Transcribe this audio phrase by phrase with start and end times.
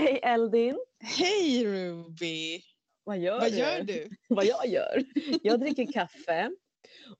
[0.00, 0.78] Hej Eldin!
[1.00, 2.62] Hej Ruby!
[3.04, 3.58] Vad gör Vad du?
[3.58, 4.10] gör du?
[4.28, 5.04] Vad jag gör?
[5.42, 6.50] Jag dricker kaffe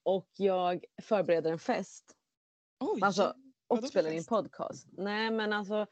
[0.03, 2.17] och jag förbereder en fest.
[2.79, 3.35] Oj, Alltså,
[3.67, 4.89] och spelar in podcast.
[4.93, 5.87] Nej men alltså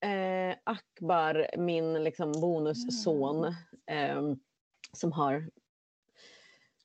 [0.00, 3.44] eh, Akbar, min liksom bonusson
[3.90, 4.22] eh,
[4.92, 5.50] som har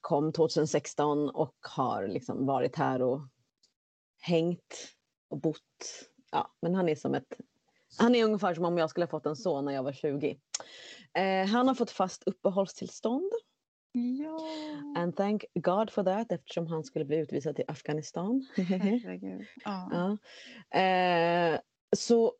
[0.01, 3.21] kom 2016 och har liksom varit här och
[4.19, 4.95] hängt
[5.29, 6.09] och bott.
[6.31, 7.33] Ja, men han är som ett
[7.97, 10.37] han är ungefär som om jag skulle ha fått en son när jag var 20.
[11.13, 13.31] Eh, han har fått fast uppehållstillstånd.
[13.93, 14.39] ja.
[15.01, 18.47] And thank God for that eftersom han skulle bli utvisad till Afghanistan.
[18.55, 19.45] Herregud.
[19.65, 20.17] Ja.
[20.71, 20.79] ja.
[20.79, 21.59] eh,
[21.95, 22.33] så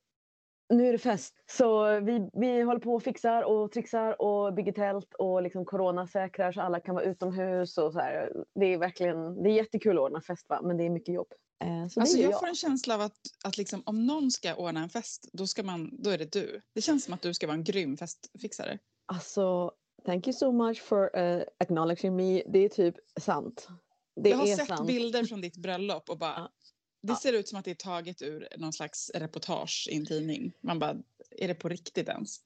[0.70, 1.34] nu är det fest.
[1.52, 6.52] Så vi, vi håller på och fixar och trixar och bygger tält och liksom coronasäkrar
[6.52, 7.78] så alla kan vara utomhus.
[7.78, 8.32] Och så här.
[8.56, 10.62] Det är verkligen det är jättekul att ordna fest va?
[10.64, 11.28] men det är mycket jobb.
[11.64, 14.56] Eh, så Alltså är jag får en känsla av att, att liksom, om någon ska
[14.56, 16.62] ordna en fest, då, ska man, då är det du.
[16.76, 18.80] Det känns som att du ska vara en grym festfixare.
[19.06, 19.72] Alltså,
[20.06, 22.44] thank you so much for uh, acknowledging me.
[22.48, 23.68] Det är typ sant.
[24.16, 24.88] Det jag har sett sant.
[24.88, 26.50] bilder från ditt bröllop och bara.
[27.02, 30.52] Det ser ut som att det är taget ur någon slags reportage i en tidning.
[30.62, 30.96] Man bara,
[31.32, 32.38] är det på riktigt ens?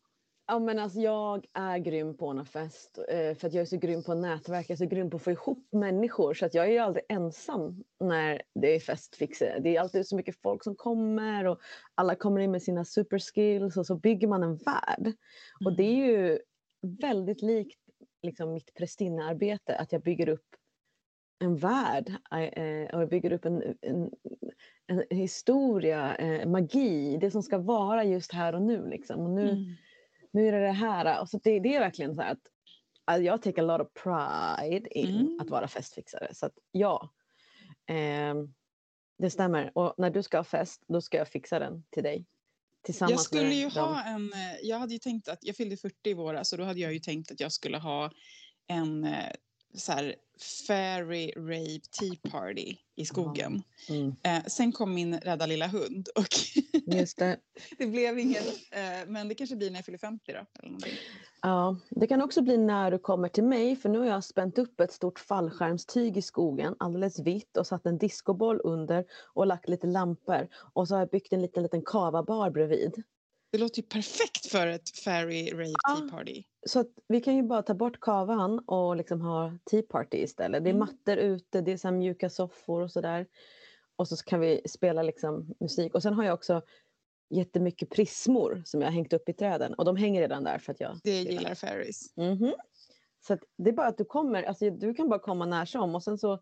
[0.47, 2.99] Ja, men alltså, jag är grym på att ordna fest.
[3.09, 4.69] eh, För att jag är så grym på nätverk.
[4.69, 6.33] Jag är så grym på att få ihop människor.
[6.33, 9.59] Så att jag är aldrig ensam när det är festfixer.
[9.63, 11.59] Det är alltid så mycket folk som kommer och
[11.95, 15.13] alla kommer in med sina superskills och så bygger man en värld.
[15.65, 16.39] Och det är ju
[17.01, 17.79] väldigt likt
[18.23, 20.55] liksom, mitt prästinnearbete att jag bygger upp
[21.41, 24.11] en värld eh, och jag bygger upp en, en,
[24.87, 28.87] en historia, eh, magi, det som ska vara just här och nu.
[28.89, 29.19] Liksom.
[29.19, 29.75] Och nu Mm.
[30.31, 31.21] nu är det det här.
[31.21, 32.39] Och så det, det är verkligen så att,
[33.05, 35.37] att jag take a lot of pride in Mm.
[35.41, 36.33] att vara festfixare.
[36.33, 37.09] Så att ja,
[37.87, 38.53] ehm,
[39.17, 39.71] det stämmer.
[39.77, 42.25] Och när du ska ha fest, då ska jag fixa den till dig.
[42.83, 43.87] Tillsammans Jag skulle ju dem.
[43.87, 46.63] ha en, eh, jag hade ju tänkt att, jag fyllde 40 i våras så då
[46.63, 48.11] hade jag ju tänkt att jag skulle ha
[48.67, 49.31] en eh,
[49.73, 53.63] så här fairy rape tea party i skogen.
[53.89, 56.27] Mm, Eh, sen kom min rädda lilla hund och
[56.95, 57.37] just det.
[57.77, 60.45] det blev inget, eh, men det kanske blir när jag fyller 50 då.
[61.41, 64.57] Ja, det kan också bli när du kommer till mig för nu har jag spänt
[64.57, 69.69] upp ett stort fallskärmstyg i skogen, alldeles vitt och satt en discoboll under och lagt
[69.69, 73.03] lite lampor och så har jag byggt en liten, liten kavabar bredvid.
[73.51, 75.95] Det låter ju perfekt för ett fairy rape Ja.
[75.95, 76.43] tea party.
[76.67, 80.63] Så att vi kan ju bara ta bort kavan och liksom ha tea party istället.
[80.63, 80.79] Det är Mm.
[80.79, 83.27] mattor ute, det är så mjuka soffor och sådär.
[83.95, 85.95] Och så kan vi spela liksom musik.
[85.95, 86.61] Och sen har jag också
[87.29, 89.73] jättemycket prismor som jag har hängt upp i träden.
[89.73, 90.99] Och de hänger redan där för att jag...
[91.03, 92.17] Det gillar fairies.
[92.17, 92.53] Mhm.
[93.27, 95.95] Så att det är bara att du kommer, alltså du kan bara komma när som
[95.95, 96.39] och sen så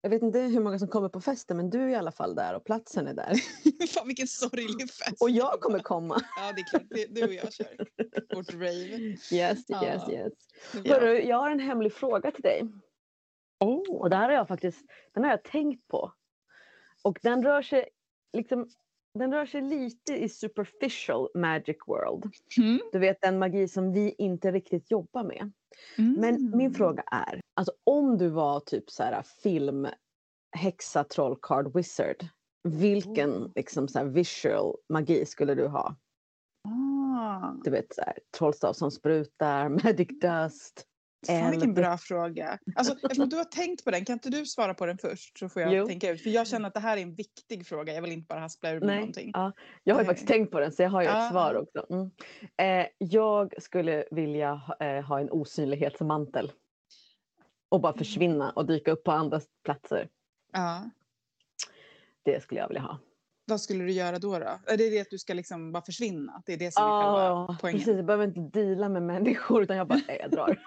[0.00, 2.34] jag vet inte hur många som kommer på festen men du är i alla fall
[2.34, 3.34] där och platsen är där.
[3.94, 5.22] Fan vilken sorglig fest.
[5.22, 6.20] Och jag kommer komma.
[6.36, 7.76] Ja det är klart, det, du och jag kör
[8.36, 9.16] vårt rave.
[9.32, 9.84] Yes, Ja.
[9.84, 10.32] yes, yes.
[10.84, 10.94] Ja.
[10.94, 12.62] Hörru, jag har en hemlig fråga till dig.
[13.60, 13.96] Oh.
[13.96, 14.80] Och det här har jag faktiskt
[15.14, 16.12] den har jag tänkt på.
[17.02, 17.88] Och den rör sig
[18.32, 18.68] liksom
[19.14, 22.32] den rör sig lite i superficial magic world.
[22.58, 22.80] Mm.
[22.92, 25.52] Du vet den magi som vi inte riktigt jobbar med.
[25.96, 26.56] Men Mm.
[26.58, 29.88] min fråga är, alltså om du var typ så här film
[30.56, 32.26] häxa, troll, card, wizard.
[32.68, 33.50] Vilken Oh.
[33.54, 35.96] liksom så här visual magi skulle du ha?
[36.68, 37.52] Ah.
[37.64, 40.84] Du vet så här, trollstav som sprutar, magic dust.
[41.26, 41.74] Fan vilken eld.
[41.78, 42.58] bra fråga.
[42.76, 45.38] Alltså, eftersom du har tänkt på den, kan inte du svara på den först?
[45.38, 45.86] Så får jag Jo.
[45.86, 46.22] tänka ut.
[46.22, 47.94] För jag känner att det här är en viktig fråga.
[47.94, 49.30] Jag vill inte bara haspla ur mig Nej, någonting.
[49.34, 49.52] ja.
[49.84, 51.86] Jag har ju faktiskt tänkt på den så jag har ju Ja, ett svar också.
[51.90, 52.10] Mm.
[52.82, 56.52] Eh, jag skulle vilja ha, eh, ha en osynlighetsmantel.
[57.68, 57.98] Och bara Mm.
[57.98, 60.08] försvinna och dyka upp på andra platser.
[60.52, 60.90] Ja.
[62.24, 62.98] Det skulle jag vilja ha.
[63.46, 64.38] Vad skulle du göra då?
[64.38, 64.44] då?
[64.66, 66.42] Är det det att du ska liksom bara försvinna?
[66.46, 67.78] Det är det som är själva Ja, poängen?
[67.78, 67.96] precis.
[67.96, 70.58] Jag behöver inte deala med människor utan jag bara, nej, jag drar.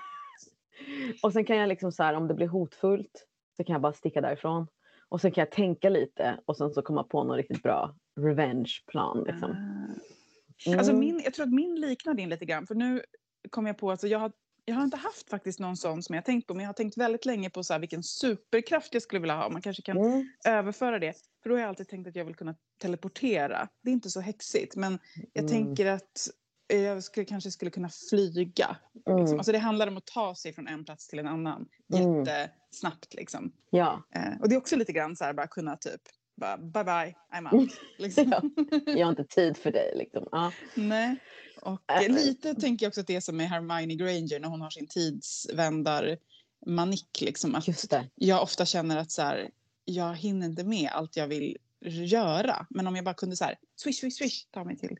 [1.23, 3.93] och sen kan jag liksom så här, om det blir hotfullt så kan jag bara
[3.93, 4.67] sticka därifrån.
[5.09, 9.23] Och sen kan jag tänka lite och sen så komma på någon riktigt bra revenge-plan.
[9.27, 9.51] Liksom.
[9.51, 10.77] Ah.
[10.77, 10.99] Alltså Mm.
[10.99, 12.67] min, jag tror att min liknar din lite grann.
[12.67, 13.01] För nu
[13.49, 14.31] kom jag på, alltså jag har,
[14.65, 16.53] jag har inte haft faktiskt någon sån som jag tänkt på.
[16.53, 19.49] Men jag har tänkt väldigt länge på så här, vilken superkraft jag skulle vilja ha.
[19.49, 20.27] Man kanske kan Mm.
[20.47, 21.13] överföra det.
[21.43, 23.67] För då har jag alltid tänkt att jag vill kunna teleportera.
[23.83, 24.75] Det är inte så häxigt.
[24.75, 24.99] Men
[25.33, 25.51] jag Mm.
[25.51, 26.27] tänker att
[26.75, 28.77] jag skulle, kanske skulle kunna flyga.
[29.07, 29.19] Mm.
[29.19, 29.37] Liksom.
[29.37, 31.65] Alltså det handlar om att ta sig från en plats till en annan.
[31.93, 32.23] Mm.
[32.25, 33.51] Jättesnabbt liksom.
[33.69, 34.03] Ja.
[34.15, 36.01] Eh, och det är också lite grann så här, bara kunna typ,
[36.35, 37.69] bara, bye bye, I'm out.
[37.97, 38.31] Liksom.
[38.31, 38.41] ja.
[38.85, 39.93] Jag har inte tid för dig.
[39.97, 40.27] Liksom.
[40.31, 40.51] Ja.
[40.75, 41.15] Nej.
[41.61, 42.09] Och Äh.
[42.09, 44.87] lite tänker jag också att det är som med Hermione Granger när hon har sin
[44.87, 46.17] tidsvändar
[46.65, 47.21] manick.
[47.21, 48.09] Liksom, att Just det.
[48.15, 49.49] jag ofta känner att så här,
[49.85, 52.65] jag hinner inte med allt jag vill göra.
[52.69, 54.97] Men om jag bara kunde så här, swish, swish, swish, ta mig till.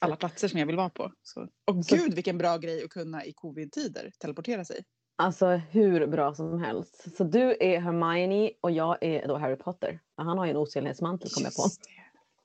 [0.00, 1.12] Alla platser som jag vill vara på.
[1.22, 1.40] Så.
[1.66, 4.84] Och Så- gud vilken bra grej att kunna i covid-tider teleportera sig.
[5.16, 7.16] Alltså hur bra som helst.
[7.16, 10.00] Så du är Hermione och jag är då Harry Potter.
[10.16, 11.62] Han har ju en osynlighetsmantel kom jag på.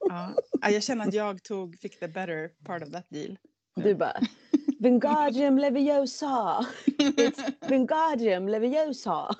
[0.09, 0.33] Ja.
[0.61, 3.37] Ja, jag känner att jag tog, fick the better part of that deal.
[3.75, 4.19] Du bara
[4.79, 6.65] Wingardium Leviosa!
[6.97, 9.35] It's Wingardium Leviosa!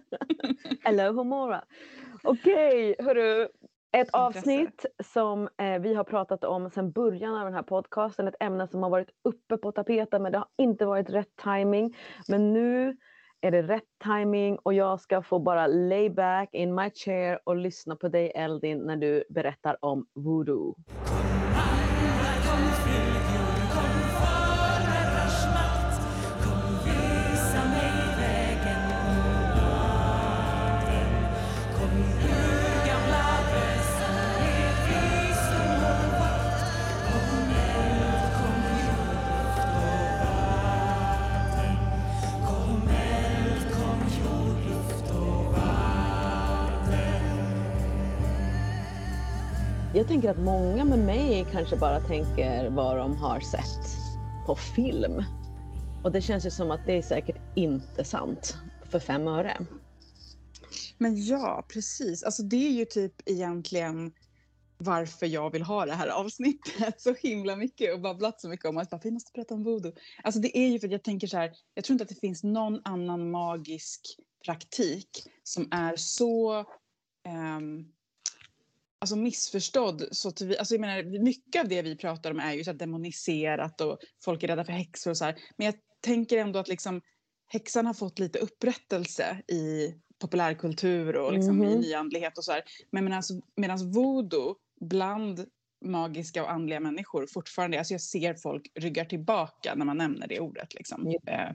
[0.82, 1.64] Hello Homora!
[2.22, 3.48] Okej, hörru.
[3.92, 8.28] Ett avsnitt som eh, vi har pratat om sedan början av den här podcasten.
[8.28, 11.96] Ett ämne som har varit uppe på tapeten men det har inte varit rätt timing.
[12.28, 12.96] Men nu
[13.40, 17.56] är det rätt timing och jag ska få bara lay back in my chair och
[17.56, 20.74] lyssna på dig Eldin när du berättar om voodoo.
[49.94, 53.96] Jag tänker att många med mig kanske bara tänker vad de har sett
[54.46, 55.24] på film.
[56.04, 58.56] Och det känns ju som att det är säkert inte sant
[58.90, 59.66] för fem öre.
[60.98, 62.22] Men ja, precis.
[62.22, 64.12] Alltså det är ju typ egentligen
[64.78, 68.78] varför jag vill ha det här avsnittet så himla mycket och babblat så mycket om
[68.78, 69.92] att bara, vi måste prata om voodoo.
[70.22, 72.20] Alltså det är ju för att jag tänker så här, jag tror inte att det
[72.20, 74.00] finns någon annan magisk
[74.44, 75.10] praktik
[75.42, 76.58] som är så
[77.28, 77.92] um,
[79.00, 80.08] alltså missförstådd.
[80.10, 82.72] Så till vi, alltså jag menar, mycket av det vi pratar om är ju så
[82.72, 85.36] demoniserat och folk är rädda för häxor och så här.
[85.56, 87.00] Men jag tänker ändå att liksom
[87.46, 91.80] häxan har fått lite upprättelse i populärkultur och liksom i Mhm.
[91.80, 92.62] nyandlighet och så här.
[92.92, 95.46] Men medan alltså, medans voodoo bland
[95.84, 100.40] magiska och andliga människor fortfarande, alltså jag ser folk ryggar tillbaka när man nämner det
[100.40, 101.10] ordet liksom.
[101.22, 101.32] Ja.
[101.32, 101.52] Eh,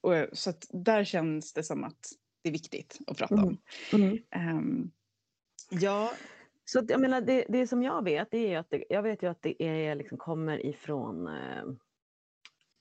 [0.00, 1.98] och, så att där känns det som att
[2.42, 3.58] det är viktigt att prata om.
[4.30, 4.90] Ehm,
[5.70, 6.12] ja,
[6.72, 9.30] Så jag menar, det, det som jag vet, det är att det, jag vet ju
[9.30, 11.64] att det är, liksom, kommer ifrån eh,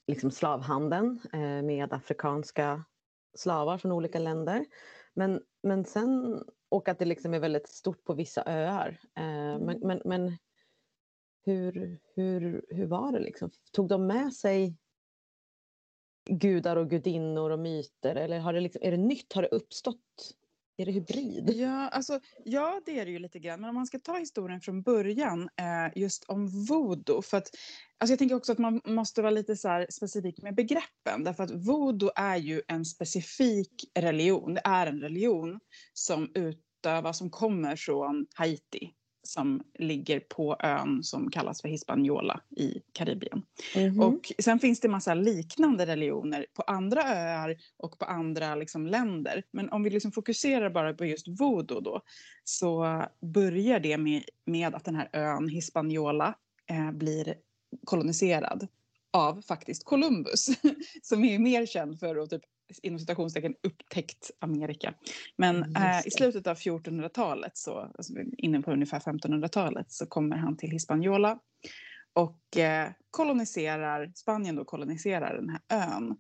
[0.08, 2.86] liksom slavhandeln eh, med afrikanska
[3.34, 4.66] slavar från olika länder.
[5.14, 9.00] Men, men sen, och att det liksom är väldigt stort på vissa öar.
[9.18, 10.38] Eh, men, men, men
[11.46, 13.52] hur, hur, hur var det liksom?
[13.72, 14.78] Tog de med sig
[16.30, 18.16] gudar och gudinnor och myter?
[18.16, 19.34] Eller har det liksom, är det nytt?
[19.34, 20.36] Har det uppstått?
[20.82, 21.50] Är det hybrid?
[21.50, 23.62] Ja, alltså, ja, det är det ju lite grann.
[23.62, 27.22] Men om man ska ta historien från början eh, just om voodoo.
[27.22, 27.50] För att,
[27.98, 31.24] alltså jag tänker också att man måste vara lite så här specifik med begreppen.
[31.24, 34.54] Därför att voodoo är ju en specifik religion.
[34.54, 35.60] Det är en religion
[35.94, 38.94] som utövas, som kommer från Haiti.
[39.24, 43.44] Som ligger på ön som kallas för Hispaniola i Karibien.
[43.76, 44.00] Mhm.
[44.00, 49.44] Och sen finns det massa liknande religioner på andra öar och på andra liksom, länder.
[49.52, 52.02] Men om vi liksom fokuserar bara på just voodoo då
[52.44, 56.36] så börjar det med, med att den här ön Hispaniola
[56.70, 57.36] eh, blir
[57.86, 58.68] koloniserad
[59.14, 60.46] av faktiskt Columbus
[61.02, 62.42] som är mer känd för att typ
[62.82, 64.94] inom citationstecken upptäckt Amerika.
[65.38, 70.38] Men Mm, eh, i slutet av 1400-talet, så, alltså inne på ungefär 1500-talet, så kommer
[70.38, 71.40] han till Hispaniola
[72.14, 76.18] och eh, koloniserar, Spanien då koloniserar den här ön.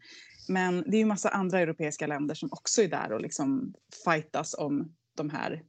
[0.47, 3.73] Men det är ju massa andra europeiska länder som också är där och liksom
[4.05, 5.63] fightas om de här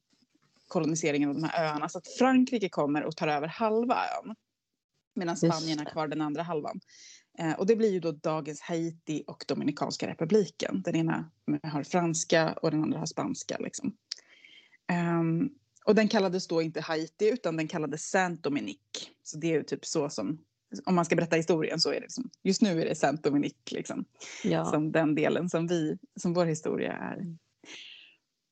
[0.69, 1.89] koloniseringen av de här öarna.
[1.89, 4.35] Så att Frankrike kommer och tar över halva ön.
[5.15, 6.81] Medan Spanien har kvar den andra halvan.
[7.39, 10.83] Eh, och det blir ju då dagens Haiti och Dominikanska republiken.
[10.83, 11.31] Den ena
[11.63, 13.59] har franska och den andra har spanska.
[13.59, 13.97] Liksom.
[14.93, 15.51] Ehm,
[15.85, 19.09] och den kallades då inte Haiti utan den kallades Saint-Dominique.
[19.23, 20.45] Så det är ju typ så som,
[20.85, 24.05] om man ska berätta historien så är det liksom, just nu är det Saint-Dominique liksom
[24.45, 24.65] ja.
[24.65, 27.17] som den delen som vi, som vår historia är.
[27.17, 27.39] Mm.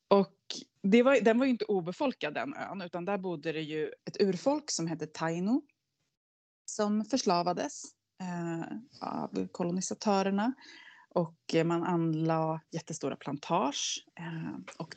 [0.09, 0.37] Och
[0.83, 4.71] var, den var ju inte obefolkad den ön, utan där bodde det ju ett urfolk
[4.71, 5.63] som hette Taino.
[6.71, 7.83] Som förslavades
[8.21, 10.53] eh, av kolonisatörerna.
[11.09, 14.05] Och eh, man anlade jättestora plantage.
[14.19, 14.97] Eh, och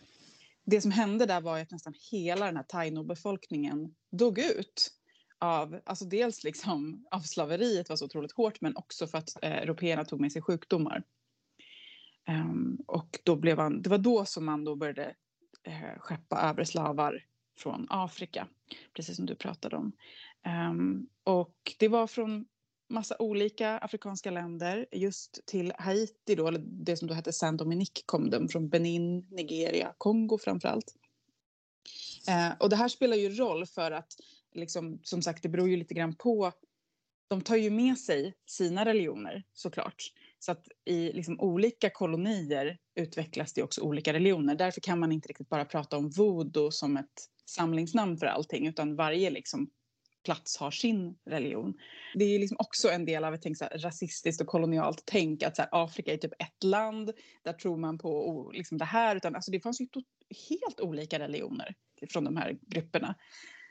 [0.66, 4.92] det som hände där var att nästan hela den här Taino-befolkningen dog ut.
[5.40, 9.52] Av, alltså dels liksom av slaveriet var så otroligt hårt men också för att eh,
[9.52, 11.04] européerna tog med sig sjukdomar.
[12.30, 15.16] Um, och då blev man, det var då som man då började
[15.64, 17.26] eh, skeppa över slavar
[17.58, 18.48] från Afrika,
[18.96, 19.92] precis som du pratade om.
[20.48, 22.46] Um, och det var från
[22.90, 24.86] massa olika afrikanska länder.
[24.92, 29.94] Just till Haiti, då, eller det som då hette Saint-Dominique, kom de från Benin, Nigeria,
[29.98, 30.96] Kongo framför allt.
[32.28, 34.14] Eh, och det här spelar ju roll för att
[34.54, 36.52] liksom, som sagt, det beror ju lite grann på.
[37.28, 40.04] De tar ju med sig sina religioner såklart.
[40.40, 44.56] Så att i liksom, olika kolonier utvecklas det också olika religioner.
[44.56, 48.96] Därför kan man inte riktigt bara prata om voodoo som ett samlingsnamn för allting, utan
[48.96, 49.70] varje liksom,
[50.24, 51.74] plats har sin religion.
[52.16, 55.44] Det är liksom också en del av ett tänk, så här, rasistiskt och kolonialt tänk
[55.44, 57.12] att så här, Afrika är typ ett land,
[57.44, 59.16] där tror man på liksom, det här.
[59.16, 59.88] Utan, alltså, det fanns ju
[60.50, 61.76] helt olika religioner
[62.10, 63.16] från de här grupperna.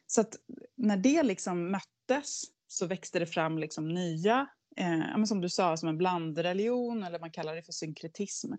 [0.07, 0.37] Så att
[0.77, 5.89] när det liksom möttes så växte det fram liksom nya, eh, som du sa, som
[5.89, 8.53] en blandreligion eller man kallar det för synkretism.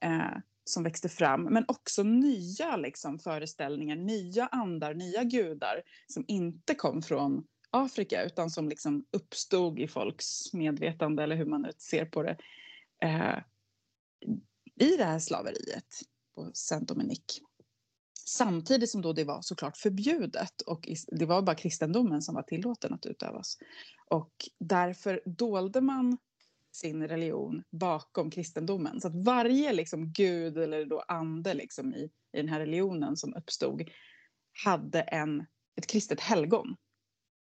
[0.00, 0.36] Eh,
[0.68, 7.02] som växte fram, men också nya liksom, föreställningar, nya andar, nya gudar som inte kom
[7.02, 12.22] från Afrika utan som liksom uppstod i folks medvetande eller hur man nu ser på
[12.22, 12.36] det
[13.02, 13.38] eh,
[14.80, 16.00] i det här slaveriet
[16.34, 17.40] på Saint Dominique.
[18.26, 22.94] Samtidigt som då det var såklart förbjudet och det var bara kristendomen som var tillåten
[22.94, 23.58] att utövas.
[24.10, 26.18] Och därför dolde man
[26.76, 29.00] sin religion bakom kristendomen.
[29.00, 33.34] Så att varje liksom, gud eller då ande liksom, i, i den här religionen som
[33.34, 33.90] uppstod
[34.64, 36.76] hade en, ett kristet helgon.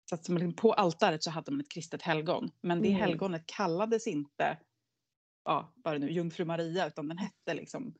[0.09, 2.51] Så att liksom, på altaret så hade man ett kristet helgon.
[2.61, 3.01] Men det mm.
[3.01, 4.57] helgonet kallades inte
[5.45, 7.93] ja, bara nu, jungfru Maria utan den hette liksom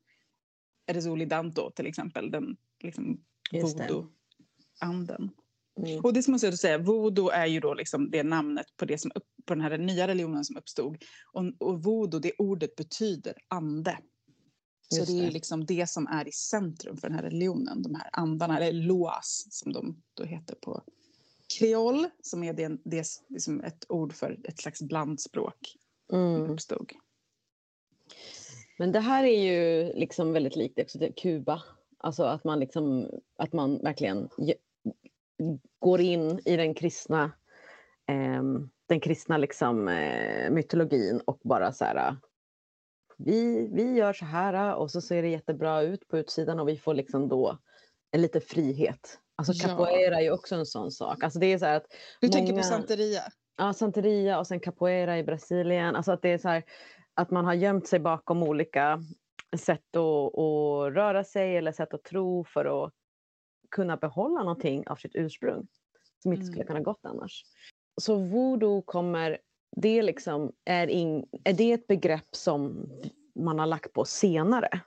[0.92, 2.32] Resoli Danto till exempel.
[2.32, 5.32] Den liksom voodoo-anden.
[5.80, 6.00] Mm.
[6.00, 9.12] Och det måste jag säga, voodoo är ju då liksom det namnet på, det som
[9.16, 11.04] upp, på den här nya religionen som uppstod.
[11.34, 13.98] Och, och voodoo, det ordet betyder ande.
[14.90, 15.12] Så det.
[15.12, 18.60] det är liksom det som är i centrum för den här religionen, de här andarna,
[18.60, 20.84] eller loas som de då heter på
[21.60, 25.78] kreol, som är det, det liksom ett ord för ett slags blandspråk.
[26.14, 26.50] Mm.
[26.50, 26.92] uppstod.
[28.78, 31.64] Men det här är ju liksom väldigt likt Kuba.
[31.98, 34.30] Alltså att man, liksom, att man verkligen
[35.80, 37.32] går in i den kristna,
[38.08, 38.44] eh,
[38.92, 42.16] den kristna liksom, eh, mytologin och bara så här,
[43.18, 46.78] vi, vi gör så här och så ser det jättebra ut på utsidan och vi
[46.78, 47.58] får liksom då
[48.12, 49.20] en lite frihet.
[49.36, 50.18] Alltså capoeira ja.
[50.18, 51.24] är ju också en sån sak.
[51.24, 51.86] Alltså det är så att
[52.22, 52.34] du många...
[52.34, 53.22] tänker på santeria?
[53.58, 55.96] Ja, santeria och sen capoeira i Brasilien.
[55.96, 56.64] Alltså att det är så här,
[57.14, 59.04] att man har gömt sig bakom olika
[59.58, 62.94] sätt att, att röra sig eller sätt att tro för att
[63.70, 65.68] kunna behålla någonting av sitt ursprung
[66.24, 66.68] som inte skulle mm.
[66.68, 67.44] kunna gått annars.
[67.98, 69.38] Så voodoo kommer,
[69.76, 72.90] det liksom är, in, är det ett begrepp som
[73.36, 74.82] man har lagt på senare?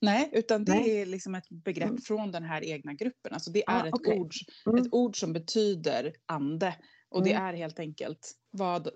[0.00, 1.00] Nej, utan det Nej.
[1.00, 2.00] är liksom ett begrepp mm.
[2.00, 3.32] från den här egna gruppen.
[3.32, 4.18] Alltså det är ah, ett, okay.
[4.18, 4.32] ord,
[4.66, 4.82] mm.
[4.82, 6.74] ett ord som betyder ande.
[7.08, 7.44] Och det mm.
[7.44, 8.88] är helt enkelt vad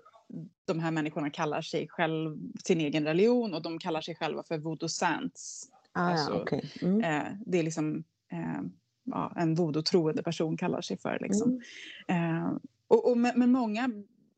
[0.65, 4.57] de här människorna kallar sig själv, sin egen religion och de kallar sig själva för
[4.57, 5.69] voodoo saints.
[5.91, 6.61] Ah, alltså, okay.
[6.81, 7.01] mm.
[7.01, 8.61] eh, det är liksom eh,
[9.03, 11.19] ja, en voodoo-troende person kallar sig för.
[11.21, 11.61] Liksom.
[12.07, 12.41] Mm.
[12.41, 12.53] Eh,
[12.93, 13.89] och, och, men, många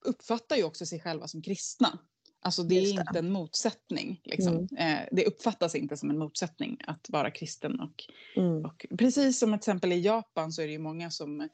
[0.06, 2.00] uppfattar ju också sig själva som kristna.
[2.42, 4.22] Alltså det är inte en motsättning.
[4.24, 4.54] Liksom.
[4.54, 4.78] Mm.
[4.78, 7.80] Eh, det uppfattas inte som en motsättning att vara kristen.
[7.80, 8.04] Och,
[8.36, 8.66] mm.
[8.66, 11.50] och, precis som till exempel i Japan så är det ju många som,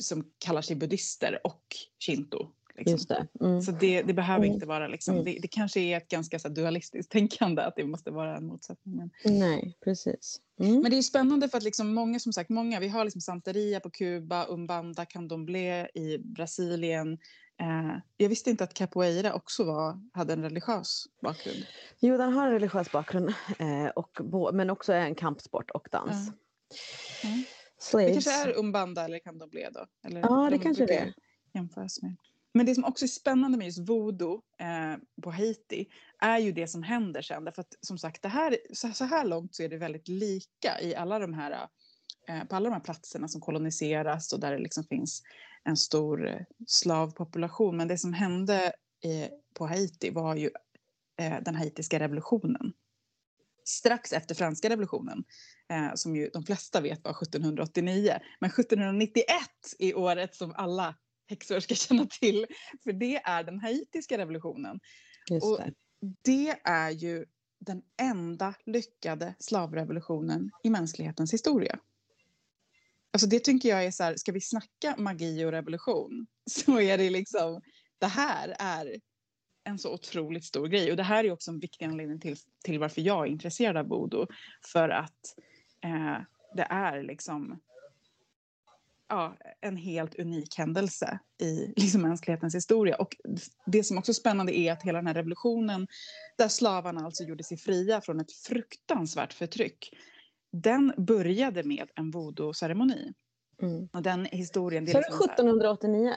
[0.00, 1.76] som kallar sig buddister och
[2.06, 2.50] shinto.
[2.78, 2.98] Liksom.
[3.08, 3.44] Det.
[3.44, 3.62] Mm.
[3.62, 4.54] Så det, det behöver mm.
[4.54, 5.24] inte vara liksom, mm.
[5.24, 8.96] det, det, kanske är ett ganska så dualistiskt tänkande att det måste vara en motsättning.
[8.96, 9.10] Men...
[9.24, 10.40] Nej, precis.
[10.60, 10.80] Mm.
[10.80, 13.80] Men det är spännande för att liksom många, som sagt, många, vi har liksom Santeria
[13.80, 17.18] på Kuba, Umbanda, Candomblé i Brasilien.
[17.60, 21.66] Eh, jag visste inte att capoeira också var, hade en religiös bakgrund.
[22.00, 24.20] Jo, den har en religiös bakgrund, eh, och,
[24.54, 26.30] men också är en kampsport och dans.
[27.24, 27.44] Mm.
[27.92, 29.86] Det kanske är Umbanda eller Candomblé då?
[30.08, 31.14] Eller ja, det kanske det är.
[31.54, 32.16] Jämföras med.
[32.54, 35.86] Men det som också är spännande med just voodoo eh, på Haiti
[36.20, 37.44] är ju det som händer sen.
[37.44, 40.80] Därför att som sagt, det här, så, så här långt så är det väldigt lika
[40.80, 41.68] i alla de här,
[42.28, 45.22] eh, på alla de här platserna som koloniseras och där det liksom finns
[45.64, 47.76] en stor eh, slavpopulation.
[47.76, 48.64] Men det som hände
[49.04, 50.50] eh, på Haiti var ju
[51.20, 52.72] eh, den haitiska revolutionen.
[53.64, 55.24] Strax efter franska revolutionen,
[55.70, 58.18] eh, som ju de flesta vet var 1789.
[58.40, 59.26] Men 1791
[59.78, 60.94] är året som alla
[61.28, 62.46] häxor ska känna till.
[62.84, 64.80] För det är den haitiska revolutionen.
[65.30, 65.60] Just och
[66.24, 66.60] det.
[66.64, 67.26] är ju
[67.58, 71.78] den enda lyckade slavrevolutionen i mänsklighetens historia.
[73.10, 76.98] Alltså det tycker jag är så här, ska vi snacka magi och revolution så är
[76.98, 77.60] det liksom,
[77.98, 79.00] det här är
[79.64, 80.90] en så otroligt stor grej.
[80.90, 83.88] Och det här är också en viktig anledning till, till varför jag är intresserad av
[83.88, 84.26] voodoo.
[84.72, 85.34] För att
[85.84, 86.18] eh,
[86.56, 87.60] det är liksom
[89.08, 92.96] ja, en helt unik händelse i liksom, mänsklighetens historia.
[92.96, 93.16] Och
[93.66, 95.86] det som också är spännande är att hela den här revolutionen
[96.38, 99.90] där slavarna alltså gjorde sig fria från ett fruktansvärt förtryck
[100.52, 103.12] den började med en voodoo-ceremoni.
[103.62, 103.88] Mm.
[103.92, 104.84] Och den historien...
[104.84, 106.14] Det är liksom så här- 1789?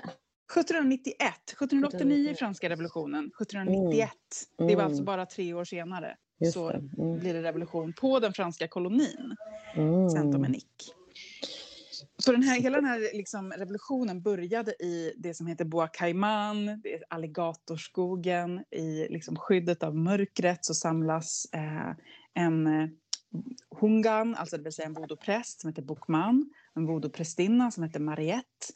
[0.53, 1.17] 1791,
[1.51, 4.09] 1789 franska revolutionen, 1791.
[4.57, 4.85] Det var Mm.
[4.85, 6.17] alltså bara tre år senare.
[6.39, 6.77] Just så det.
[6.97, 7.19] Mm.
[7.19, 9.35] blir det revolution på den franska kolonin
[9.75, 10.09] Mm.
[10.09, 10.91] Saint-Dominique.
[12.21, 16.93] Så den här, hela den här liksom revolutionen började i det som heter Caiman, det
[16.93, 18.63] är alligatorskogen.
[18.71, 21.91] I liksom skyddet av mörkret så samlas eh,
[22.33, 22.89] en eh,
[23.79, 28.73] hungan, alltså det vill säga en voodoo-präst som heter Bokman, en voodoo-prästinna som heter Mariette.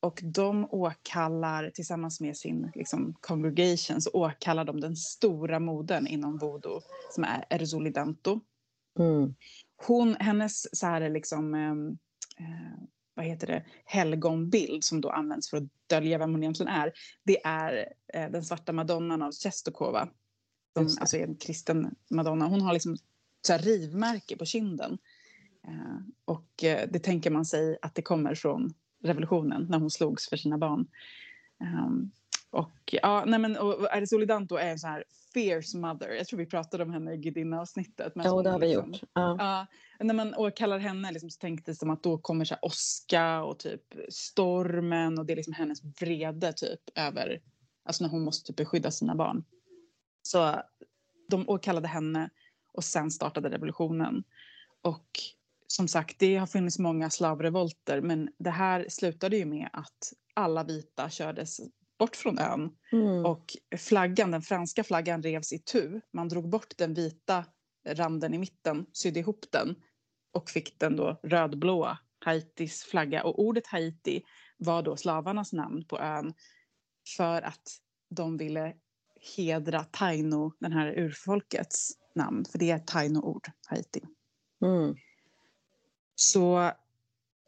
[0.00, 6.38] Och de åkallar tillsammans med sin liksom, congregation så åkallar de den stora modern inom
[6.38, 6.80] voodoo
[7.14, 8.40] som är Erzolidanto
[8.98, 9.34] Mm.
[9.86, 11.98] hon, hennes så här liksom, ehm,
[12.40, 12.82] eh,
[13.14, 16.92] vad heter det, helgonbild som då används för att dölja vem hon egentligen är,
[17.22, 20.08] det är eh, den svarta madonnan av Czestochowa.
[20.74, 22.46] Som alltså är en kristen madonna.
[22.46, 22.96] Hon har liksom
[23.46, 24.98] så rivmärke på kinden.
[25.68, 30.28] Eh, och eh, det tänker man sig att det kommer från revolutionen när hon slogs
[30.28, 30.86] för sina barn.
[31.60, 32.10] Ehm,
[32.50, 36.08] och ja, nej men och Erzolidanto är en så här fierce mother.
[36.08, 38.12] Jag tror vi pratade om henne i Gudinna-avsnittet.
[38.14, 39.02] Ja, det har vi liksom- gjort.
[39.12, 39.36] Ja.
[39.98, 42.64] Ja, när man åkallar henne liksom, så tänktes det som att då kommer så här
[42.64, 47.40] åska och typ stormen och det är liksom hennes vrede typ över,
[47.84, 49.44] alltså när hon måste typ beskydda sina barn.
[50.22, 50.62] Så
[51.28, 52.30] de åkallade henne
[52.72, 54.24] och sen startade revolutionen.
[54.82, 55.06] Och
[55.72, 60.64] som sagt, det har funnits många slavrevolter men det här slutade ju med att alla
[60.64, 61.60] vita kördes
[61.98, 63.26] bort från ön Mm.
[63.26, 66.00] och flaggan, den franska flaggan revs i tu.
[66.12, 67.44] Man drog bort den vita
[67.86, 69.74] randen i mitten, sydde ihop den
[70.32, 73.24] och fick den då rödblåa Haitis flagga.
[73.24, 74.22] Och ordet Haiti
[74.58, 76.34] var då slavarnas namn på ön
[77.16, 77.68] för att
[78.14, 78.74] de ville
[79.36, 82.44] hedra taino, den här urfolkets namn.
[82.44, 84.00] För det är ett taino-ord, Haiti.
[84.64, 84.94] Mm.
[86.20, 86.72] Så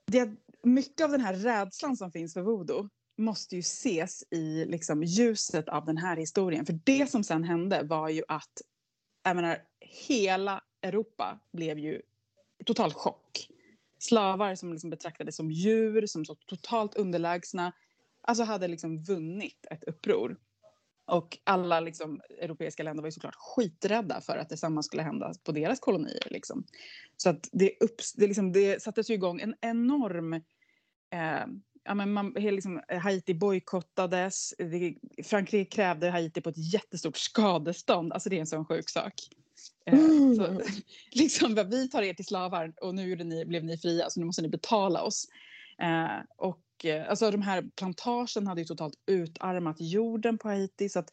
[0.07, 0.31] det,
[0.62, 2.88] mycket av den här rädslan som finns för voodoo
[3.19, 6.67] måste ju ses i liksom ljuset av den här historien.
[6.67, 8.62] För det som sen hände var ju att
[9.25, 12.03] jag menar, hela Europa blev ju
[12.64, 13.49] total chock.
[13.99, 17.73] Slavar som liksom betraktades som djur, som så totalt underlägsna,
[18.20, 20.37] alltså hade liksom vunnit ett uppror.
[21.12, 25.53] Och alla liksom, europeiska länder var ju såklart skiträdda för att detsamma skulle hända på
[25.53, 26.27] deras kolonier.
[26.31, 26.64] Liksom.
[27.16, 30.33] Så att det, upps, det, liksom, det sattes ju igång en enorm...
[30.33, 31.46] Eh,
[31.85, 34.55] ja, men man, liksom, Haiti bojkottades.
[35.25, 38.12] Frankrike krävde Haiti på ett jättestort skadestånd.
[38.12, 39.14] Alltså det är en sån sjuk sak.
[39.87, 40.35] Eh, Mm.
[40.35, 40.61] så,
[41.12, 44.42] liksom, vi tar er till slavar och nu ni, blev ni fria så nu måste
[44.42, 45.29] ni betala oss.
[45.79, 50.99] Eh, och Eh, alltså de här plantagen hade ju totalt utarmat jorden på Haiti så
[50.99, 51.11] att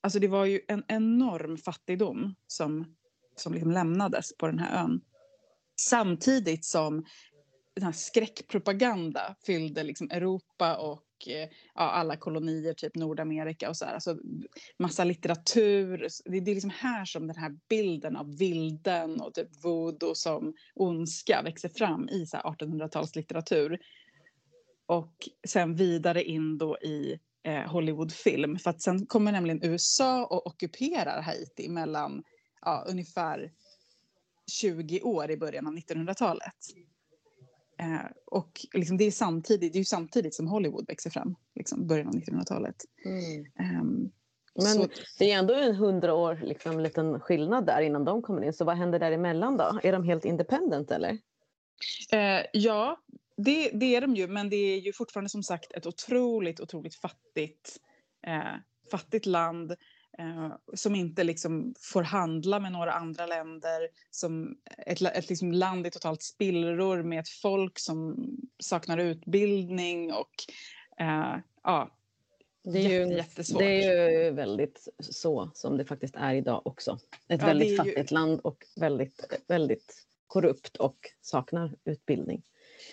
[0.00, 2.96] alltså det var ju en enorm fattigdom som,
[3.36, 5.00] som liksom lämnades på den här ön.
[5.80, 7.04] Samtidigt som
[7.74, 13.84] den här skräckpropaganda fyllde liksom Europa och eh, ja, alla kolonier, typ Nordamerika och så
[13.84, 13.94] här.
[13.94, 14.18] Alltså,
[14.78, 16.08] massa litteratur.
[16.24, 20.54] Det, det är liksom här som den här bilden av vilden och typ voodoo som
[20.74, 23.78] ondska växer fram i 1800-talslitteratur.
[24.86, 28.58] Och sen vidare in då i eh, Hollywoodfilm.
[28.58, 32.22] För att sen kommer nämligen USA och ockuperar Haiti mellan
[32.60, 33.52] ja, ungefär
[34.60, 36.54] 20 år i början av 1900-talet.
[37.78, 42.08] Eh, och liksom det, är samtidigt, det är samtidigt som Hollywood växer fram, liksom början
[42.08, 42.76] av 1900-talet.
[43.04, 43.46] Mm.
[43.58, 44.10] Ehm,
[44.54, 48.42] Men så, det är ändå en hundra år liksom, liten skillnad där innan de kommer
[48.44, 48.52] in.
[48.52, 49.80] Så vad händer däremellan då?
[49.82, 51.18] Är de helt independent eller?
[52.12, 52.96] eh, ja,
[53.44, 56.94] det, det är de ju, men det är ju fortfarande som sagt ett otroligt, otroligt
[56.94, 57.76] fattigt,
[58.26, 58.54] eh,
[58.90, 59.70] fattigt land
[60.18, 63.88] eh, som inte liksom får handla med några andra länder.
[64.10, 68.16] Som ett, ett liksom land i totalt spillror med ett folk som
[68.62, 70.30] saknar utbildning och
[71.00, 71.90] eh, ja,
[72.64, 73.58] Det är, ju, jättesvårt.
[73.58, 76.98] det är ju väldigt så som det faktiskt är idag också.
[77.28, 82.42] Ett Ja, väldigt är ju- fattigt land och väldigt, väldigt korrupt och saknar utbildning.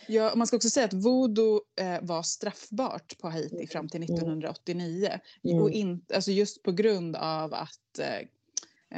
[0.08, 5.20] Ja, man ska också säga att voodoo eh, var straffbart på Haiti fram till 1989.
[5.44, 5.62] Mm.
[5.62, 8.20] Och in, alltså just på grund av att eh,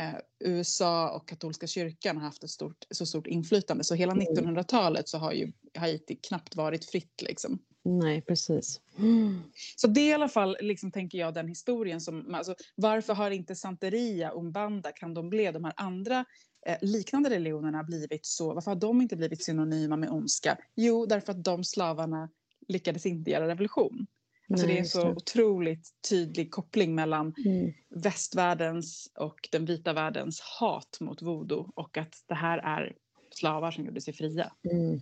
[0.03, 3.83] eh, USA och katolska kyrkan har haft ett stort, så stort inflytande.
[3.83, 4.27] Så hela Mm.
[4.27, 7.21] 1900-talet så har ju Haiti knappt varit fritt.
[7.21, 7.59] Liksom.
[7.83, 8.81] Nej, precis.
[8.97, 9.43] Mm.
[9.75, 12.35] Så det är i alla fall, liksom, tänker jag, den historien som...
[12.35, 16.25] Alltså, varför har inte Santeria, Umbanda, Candomblé, de här andra
[16.65, 18.53] eh, liknande religionerna blivit så...
[18.53, 20.57] Varför har de inte blivit synonyma med ondska?
[20.75, 22.29] Jo, därför att de slavarna
[22.67, 24.07] lyckades inte göra revolution.
[24.49, 27.73] Alltså Nej, det är just så otroligt tydlig koppling mellan Mm.
[27.89, 32.95] västvärldens och den vita världens hat mot voodoo och att det här är
[33.29, 34.51] slavar som gjorde sig fria.
[34.71, 35.01] Mm.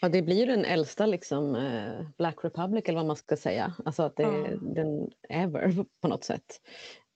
[0.00, 3.74] Ja, det blir den äldsta liksom, eh, Black Republic eller vad man ska säga.
[3.84, 4.58] Alltså att det är Ja.
[4.74, 6.60] den ever på något sätt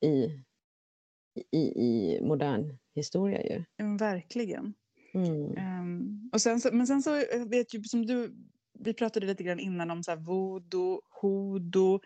[0.00, 0.40] i,
[1.52, 3.64] i, i modern historia ju.
[3.80, 4.74] Mm, Verkligen.
[5.14, 5.56] Mm.
[5.56, 7.10] Ehm, och sen så, men sen så
[7.46, 8.36] vet ju som du,
[8.78, 12.00] vi pratade lite grann innan om så här voodoo, hoodoo,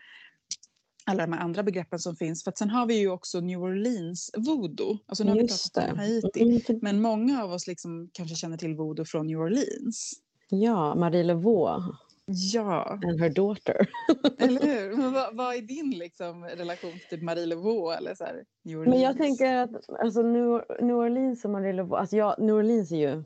[1.05, 2.43] alla de här andra begreppen som finns.
[2.43, 4.97] För att sen har vi ju också New Orleans voodoo.
[5.05, 5.97] Alltså nu har vi Just pratat om.
[5.97, 6.41] Haiti.
[6.41, 10.13] Mm, Men många av oss liksom kanske känner till voodoo från New Orleans.
[10.49, 11.95] Ja, Marie Laveau
[12.33, 13.87] Ja, and her daughter.
[14.37, 14.97] eller hur?
[14.97, 18.43] Men vad, vad är din liksom, relation till typ Marie Laveau eller så här?
[18.63, 22.91] Men jag tänker att alltså, New, New Orleans och Marie Laveau, alltså ja, New Orleans
[22.91, 23.25] är ju en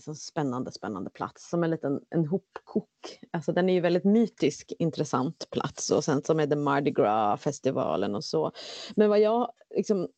[0.00, 3.20] så spännande, spännande plats som en liten en hopkok.
[3.30, 8.14] Alltså den är ju väldigt mytisk, intressant plats och sen som är det Mardi Gras-festivalen
[8.14, 8.52] och så.
[8.96, 10.08] Men vad jag liksom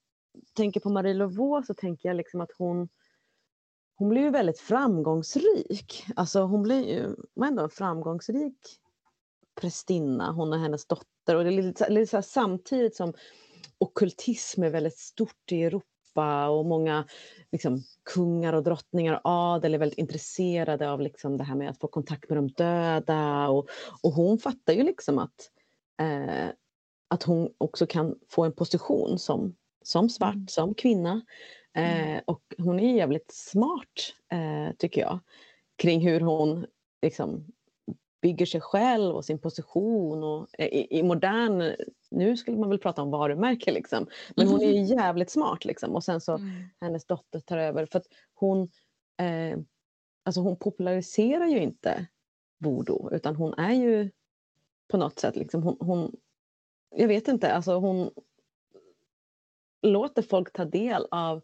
[0.57, 2.89] tänker på Marie Laveau så tänker jag liksom att hon
[3.97, 6.05] hon blir ju väldigt framgångsrik.
[6.17, 8.81] Alltså hon blir ju var ändå en framgångsrik
[9.61, 11.37] prästinna, hon och hennes dotter.
[11.37, 13.13] Och det är lite, lite så här, samtidigt som
[13.79, 17.05] ockultism är väldigt stort i Europa och många
[17.53, 17.83] liksom,
[18.15, 21.89] kungar och drottningar och adel är väldigt intresserade av liksom, det här med att få
[21.89, 23.49] kontakt med de döda.
[23.49, 23.69] Och,
[24.03, 25.51] och hon fattar ju liksom att,
[26.01, 26.49] eh,
[27.09, 30.49] att hon också kan få en position som, som svart, Mm.
[30.49, 31.23] som kvinna.
[31.77, 32.23] Eh, Mm.
[32.27, 35.19] och hon är jävligt smart, eh, tycker jag,
[35.77, 36.67] kring hur hon
[37.03, 37.47] liksom,
[38.23, 40.25] bygger sig själv och sin position.
[40.25, 41.75] Och, eh, i, I modern,
[42.11, 44.07] nu skulle man väl prata om varumärke liksom.
[44.37, 45.95] Men hon är ju jävligt smart liksom.
[45.95, 46.63] Och sen så Mm.
[46.81, 47.87] hennes dotter tar över.
[47.87, 48.63] För att hon,
[49.21, 49.59] eh,
[50.25, 52.07] alltså hon populariserar ju inte
[52.59, 54.11] voodoo utan hon är ju
[54.89, 56.17] på något sätt liksom hon, hon
[56.97, 58.11] jag vet inte, alltså hon
[59.83, 61.43] låter folk ta del av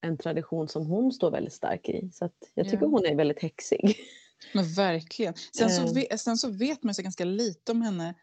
[0.00, 2.10] en tradition som hon står väldigt stark i.
[2.12, 2.88] Så jag tycker Ja.
[2.88, 3.96] hon är väldigt häxig.
[4.54, 5.34] Men verkligen.
[5.56, 5.92] Sen så, Eh.
[5.94, 8.14] ve- sen så vet man så ganska lite om henne.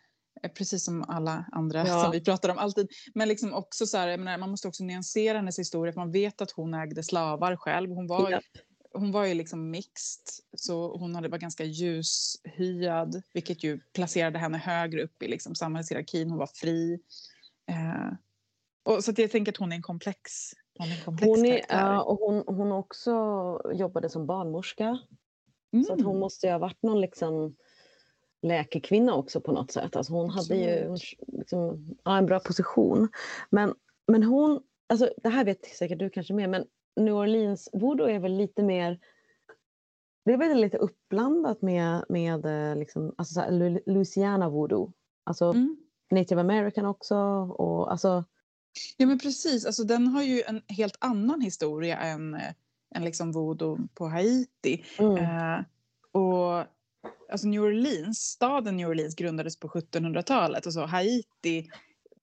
[0.44, 2.04] eh, Precis som alla andra Ja.
[2.04, 2.88] som vi pratar om alltid.
[3.14, 5.94] Men liksom också så här, menar, man måste också nyansera hennes historia.
[5.94, 7.90] För man vet att hon ägde slavar själv.
[7.90, 8.42] Hon var, Ja.
[8.94, 10.24] hon var ju liksom mixed.
[10.58, 13.22] Så hon hade var ganska ljushyad.
[13.34, 16.30] Vilket ju placerade henne högre upp i liksom samhällshierarkin.
[16.30, 17.00] Hon var fri.
[17.72, 18.14] Eh,
[18.96, 20.32] och så jag tänker att hon är en komplex,
[21.22, 23.12] hon är ja, och hon, hon också
[23.74, 25.00] jobbade som barnmorska.
[25.88, 26.20] Så att hon Mm.
[26.20, 27.56] måste ju ha varit någon liksom
[28.42, 29.96] läkekvinna också på något sätt.
[29.96, 30.96] Alltså hon hade ju
[31.28, 33.10] liksom, ja, en bra position.
[33.50, 33.74] Men,
[34.08, 38.20] men hon, alltså det här vet säkert du kanske mer, men New Orleans voodoo är
[38.20, 39.00] väl lite mer
[40.26, 43.46] det är väl lite uppblandat med, med eh, liksom, alltså
[43.86, 44.92] Louisiana voodoo.
[45.24, 45.78] Alltså Mm.
[46.12, 47.16] native american också.
[47.58, 48.24] Och, alltså,
[48.98, 52.54] Ja men precis, alltså, den har ju en helt annan historia än, eh,
[52.96, 54.84] än liksom voodoo på Haiti.
[55.00, 55.66] mm, Eh,
[56.12, 56.66] och
[57.32, 61.70] alltså New Orleans, staden New Orleans grundades på 1700-talet och så Haiti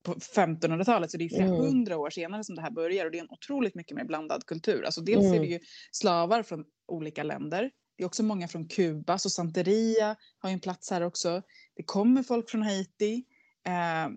[0.02, 1.10] på 1500-talet.
[1.10, 1.58] Så det är flera Mm.
[1.60, 4.46] hundra år senare som det här börjar och det är en otroligt mycket mer blandad
[4.46, 4.84] kultur.
[4.84, 5.42] Alltså dels är Mm.
[5.42, 5.60] det ju
[5.92, 7.70] slavar från olika länder.
[7.96, 11.42] Det är också många från Kuba, så Santeria har ju en plats här också.
[11.76, 13.24] Det kommer folk från Haiti.
[13.66, 14.08] Eh,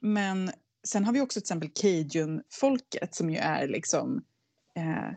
[0.00, 0.50] men
[0.88, 4.24] sen har vi också till exempel cajun-folket som ju är liksom
[4.76, 5.08] eh,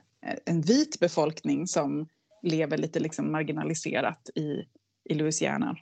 [0.46, 2.08] en vit befolkning som
[2.42, 4.66] lever lite liksom marginaliserat i,
[5.10, 5.78] i Louisiana.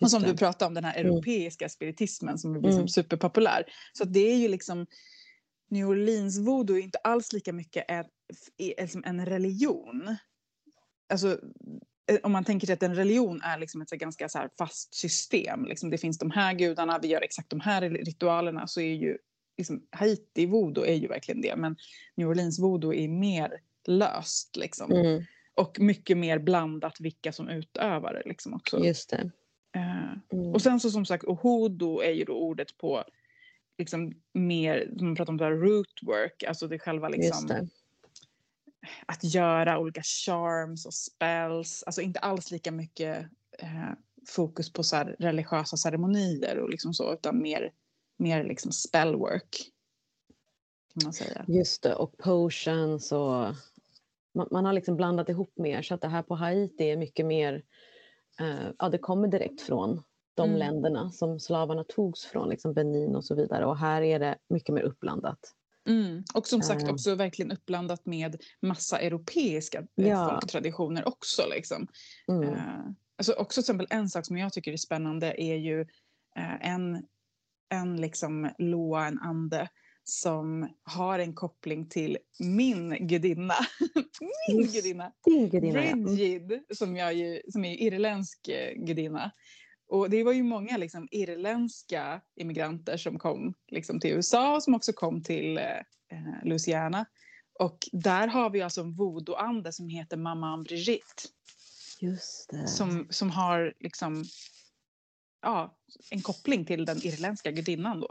[0.00, 1.12] Och som du pratade om, den här Mm.
[1.12, 2.88] europeiska spiritismen som blir liksom Mm.
[2.88, 3.64] superpopulär.
[3.92, 4.86] Så det är ju liksom
[5.68, 10.16] New Orleans voodoo är inte alls lika mycket en, en religion.
[11.08, 11.38] Alltså,
[12.22, 15.64] om man tänker sig att en religion är liksom ett så ganska så fast system.
[15.64, 18.66] Liksom det finns de här gudarna, vi gör exakt de här ritualerna.
[18.66, 19.18] Så är ju
[19.58, 21.56] liksom, Haiti voodoo är ju verkligen det.
[21.56, 21.76] Men
[22.14, 24.56] New Orleans voodoo är mer löst.
[24.56, 24.92] Liksom.
[24.92, 25.22] Mm,
[25.54, 28.22] Och mycket mer blandat vilka som utövar det.
[28.28, 28.84] Liksom också.
[28.84, 29.30] just det.
[29.76, 30.52] Eh, Mm.
[30.54, 33.04] och sen så som sagt, och hoodoo är ju då ordet på
[33.78, 37.68] liksom mer, man pratar om, så här, root work, alltså det själva liksom det.
[39.06, 43.26] Att göra olika charms och spells, alltså inte alls lika mycket
[43.58, 43.90] eh,
[44.28, 47.72] fokus på så religiösa ceremonier och liksom så, utan mer,
[48.18, 49.70] mer liksom spellwork.
[50.94, 51.44] Kan man säga.
[51.48, 53.46] Just det, och potions och
[54.34, 57.26] man, man har liksom blandat ihop mer så att det här på Haiti är mycket
[57.26, 57.64] mer,
[58.40, 60.02] eh, ja det kommer direkt från
[60.34, 60.58] de Mm.
[60.58, 64.74] länderna som slavarna togs från, liksom Benin och så vidare och här är det mycket
[64.74, 65.38] mer uppblandat.
[65.88, 66.24] Mm.
[66.34, 66.90] Och som sagt Eh.
[66.90, 70.30] också verkligen uppblandat med massa europeiska eh, Ja.
[70.30, 71.42] folktraditioner också.
[71.54, 71.86] Liksom.
[72.28, 72.48] Mm.
[72.48, 72.84] Eh,
[73.18, 75.86] alltså också till exempel en sak som jag tycker är spännande är ju
[76.60, 77.02] en,
[77.68, 79.68] en liksom loa, en ande
[80.04, 83.54] som har en koppling till min gudinna.
[84.48, 85.12] min gudinna!
[85.24, 85.90] Din gudinna, ja.
[85.90, 86.04] Mm.
[86.04, 89.30] Brigid, som, jag ju, som är irländsk gudinna.
[89.92, 94.74] Och det var ju många liksom, irländska immigranter som kom liksom, till USA och som
[94.74, 95.64] också kom till eh,
[96.12, 97.06] eh, Louisiana.
[97.58, 101.22] Och där har vi alltså en voodoo-ande som heter Mamma Brigitte.
[102.00, 102.66] Just det.
[102.68, 104.24] Som, som har liksom,
[105.42, 105.76] ja,
[106.10, 108.08] en koppling till den irländska gudinnan då.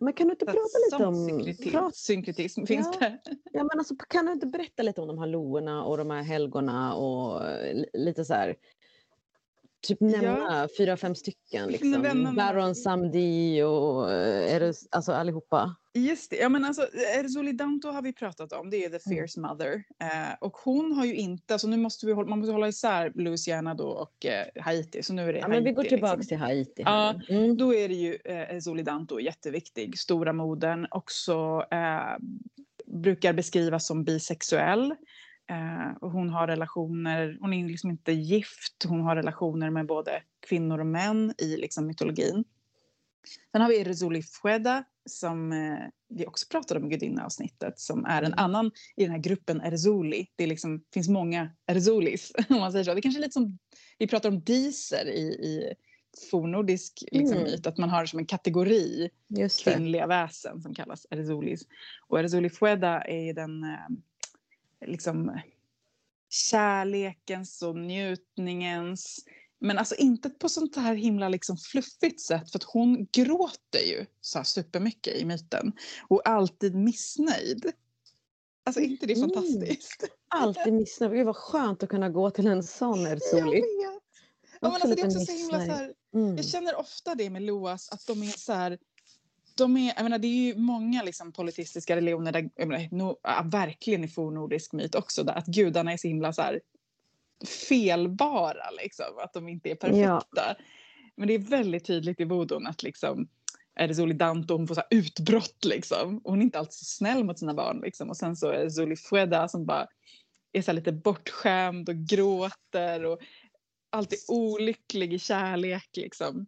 [0.00, 0.58] Men kan du inte prata
[0.90, 1.28] lite om...
[1.28, 2.98] synkretism, Prat, synkretism finns Ja.
[3.08, 3.20] det.
[3.52, 6.22] ja, men alltså, kan du inte berätta lite om de här loorna och de här
[6.22, 8.56] helgona och eh, li- lite så här...
[9.80, 11.68] Typ nämna fyra, fem stycken.
[11.68, 11.90] Liksom.
[11.90, 15.76] nämna- Baron Samdi och eh, är det, alltså allihopa.
[15.94, 16.36] Just det.
[16.36, 16.82] Ja, men alltså,
[17.18, 18.70] Erzuli Danto har vi pratat om.
[18.70, 19.16] Det är The Mm.
[19.18, 19.74] Fierce Mother.
[20.02, 21.54] Eh, och hon har ju inte...
[21.54, 25.02] Alltså nu måste vi hålla, man måste hålla isär Louisiana då och eh, Haiti.
[25.02, 25.56] Så nu är det Ja, Haiti.
[25.56, 26.28] men vi går tillbaka liksom.
[26.28, 26.82] till Haiti.
[26.84, 27.14] Ja.
[27.28, 27.56] Mm.
[27.56, 29.98] Då är det ju eh, Erzuli Danto jätteviktig.
[29.98, 30.86] Stora modern.
[30.90, 32.16] Också eh,
[32.86, 34.94] brukar beskrivas som bisexuell.
[35.50, 40.22] Eh, och hon har relationer, hon är liksom inte gift, hon har relationer med både
[40.48, 42.44] kvinnor och män i liksom, mytologin.
[43.52, 45.78] Sen har vi Erzuli Fueda som eh,
[46.08, 48.38] vi också pratade om i gudinneavsnittet som är en Mm.
[48.38, 50.26] annan i den här gruppen Erzuli.
[50.36, 52.94] Det liksom, finns många Erzulis om man säger så.
[52.94, 53.58] Det är kanske är lite som
[53.98, 55.74] vi pratar om diser i, i
[56.30, 57.50] fornnordisk liksom, Mm.
[57.50, 59.10] myt, att man har som en kategori
[59.64, 61.62] kvinnliga väsen som kallas Erzulis.
[62.08, 63.78] Och Erzuli Fueda är den eh,
[64.86, 65.40] liksom
[66.30, 69.24] kärlekens och njutningens
[69.58, 74.06] men alltså inte på sånt här himla liksom fluffigt sätt för att hon gråter ju
[74.20, 75.72] så här supermycket i myten
[76.08, 77.72] och alltid missnöjd.
[78.64, 79.30] Alltså inte det Mm.
[79.30, 80.04] fantastiskt?
[80.28, 81.12] Alltid missnöjd.
[81.12, 83.20] Gud vad skönt att kunna gå till en sån vet.
[83.32, 84.00] Ja,
[84.60, 86.36] men alltså, det är också så himla så här, Mm.
[86.36, 88.78] Jag känner ofta det med Loas, att de är så här...
[89.56, 93.42] De är, jag menar, det är ju många liksom, politistiska religioner, där, menar, no, ja,
[93.44, 96.60] verkligen i fornnordisk myt också, där att gudarna är så himla så här,
[97.68, 100.56] felbara, liksom, att de inte är perfekta.
[101.16, 103.28] Men det är väldigt tydligt i voodoo att liksom,
[103.74, 106.18] är det Zuli Danto, hon får så utbrott liksom.
[106.18, 108.10] Och hon är inte alltid så snäll mot sina barn liksom.
[108.10, 109.86] Och sen så är det Zuli Fueda som bara
[110.52, 113.20] är så lite bortskämd och gråter och
[113.90, 116.46] alltid olycklig i kärlek liksom.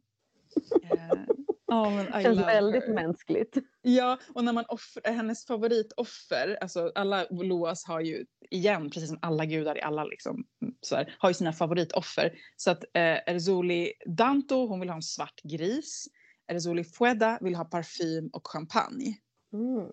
[1.72, 2.94] Eh, ja, men Känns väldigt her.
[2.94, 3.57] mänskligt.
[3.83, 9.18] Ja, och när man offrar, hennes favoritoffer, alltså alla Loas har ju igen, precis som
[9.22, 10.44] alla gudar i alla liksom,
[10.81, 12.33] så här, har ju sina favoritoffer.
[12.57, 16.07] Så att eh, Erzuli Danto, hon vill ha en svart gris.
[16.46, 19.16] Erzuli Fueda vill ha parfym och champagne.
[19.52, 19.90] Mm.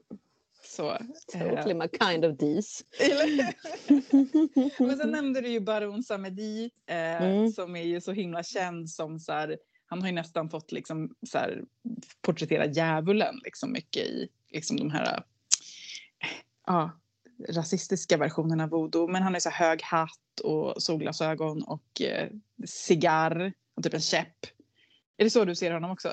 [0.64, 1.00] Så, eh,
[1.34, 2.84] Totally my kind of these.
[4.80, 7.50] Men sen nämnde du ju Baron Samedi eh, Mm.
[7.52, 9.58] som är ju så himla känd som så här,
[9.96, 11.64] han har ju nästan fått liksom så här,
[12.22, 16.30] porträttera djävulen liksom mycket i liksom de här eh,
[16.68, 16.92] ja,
[17.50, 19.08] rasistiska versionerna av voodoo.
[19.08, 22.30] Men han har ju så här hög hatt och solglasögon och eh,
[22.66, 24.46] cigarr och typ en käpp.
[25.18, 26.12] Är det så du ser honom också?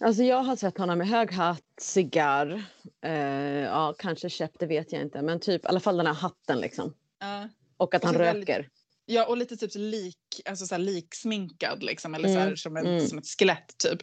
[0.00, 2.64] Alltså jag har sett honom med hög hatt, cigarr,
[3.00, 3.12] eh,
[3.60, 5.22] ja kanske käpp, det vet jag inte.
[5.22, 6.94] Men typ i alla fall den här hatten liksom.
[7.20, 7.48] Ja.
[7.76, 8.68] Och att han så väldigt- röker.
[9.06, 12.76] Ja, och lite typ lik, alltså så här liksminkad liksom, eller så här, Mm, som,
[12.76, 13.06] en, mm.
[13.06, 14.02] som ett skelett typ.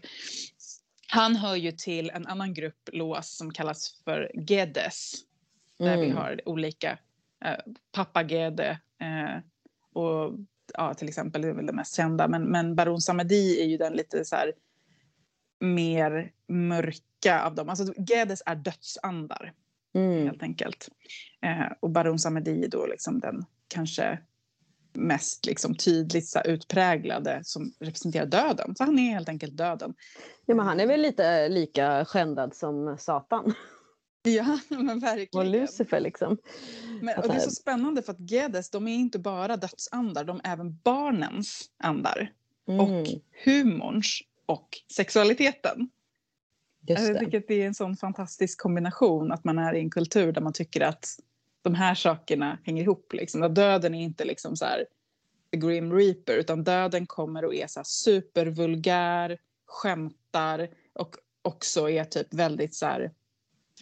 [1.08, 5.12] Han hör ju till en annan grupp lås som kallas för Gedes.
[5.80, 6.18] Där vi Mm.
[6.18, 7.00] har olika,
[7.46, 7.58] eh,
[7.92, 9.42] pappa Gede eh,
[9.94, 10.34] och
[10.74, 13.78] ja, till exempel, det är väl det mest kända, men, men Baron Samedi är ju
[13.78, 14.54] den lite så här
[15.60, 17.70] mer mörka av dem.
[17.70, 19.54] Alltså Gedes är dödsandar
[19.94, 20.28] Mm.
[20.28, 20.90] helt enkelt.
[21.42, 24.20] Eh, och Baron Samedi är då liksom den kanske
[24.94, 28.76] mest liksom tydligt så utpräglade som representerar döden.
[28.76, 29.94] Så han är helt enkelt döden.
[30.46, 33.54] Ja, men han är väl lite lika skändad som Satan
[34.24, 35.52] Ja, men och verkligen.
[35.52, 36.38] Lucifer liksom.
[37.02, 40.42] Men, och det är så spännande för att Gedes, de är inte bara dödsandar, de
[40.44, 42.34] är även barnens andar.
[42.68, 42.80] Mm.
[42.80, 43.08] Och
[43.46, 45.90] humorns och sexualiteten.
[46.88, 47.20] Just Jag det.
[47.20, 50.42] tycker att det är en sån fantastisk kombination att man är i en kultur där
[50.42, 51.06] man tycker att
[51.70, 53.14] de här sakerna hänger ihop.
[53.14, 53.44] Liksom.
[53.44, 54.86] Att döden är inte liksom så här
[55.52, 62.34] the grim reaper utan döden kommer och är så supervulgär, skämtar och också är typ
[62.34, 63.12] väldigt så här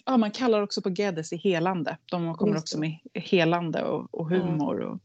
[0.06, 1.98] Ja, man kallar också på Geddes i helande.
[2.06, 4.80] De kommer också med helande och, och humor.
[4.80, 5.00] Och,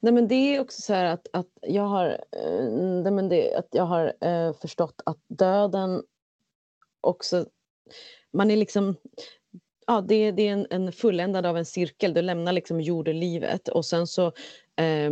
[0.00, 2.70] Nej, men det är också så här att, att jag har, eh,
[3.02, 6.02] nej, men det, att jag har eh, förstått att döden
[7.00, 7.46] också...
[8.32, 8.96] Man är liksom...
[9.90, 12.14] Ja, det, det är en, en fulländad av en cirkel.
[12.14, 14.26] Du lämnar liksom jordelivet och sen så
[14.76, 15.10] eh,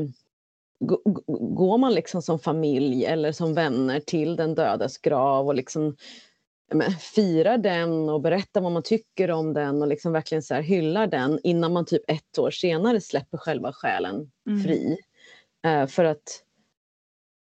[0.80, 5.54] gå- gå- går man liksom som familj eller som vänner till den dödes grav och
[5.54, 5.96] liksom
[6.72, 10.62] men, firar den och berättar vad man tycker om den och liksom verkligen så här
[10.62, 14.62] hyllar den innan man typ ett år senare släpper själva själen Mm.
[14.62, 14.96] fri.
[15.64, 16.42] Eh, för att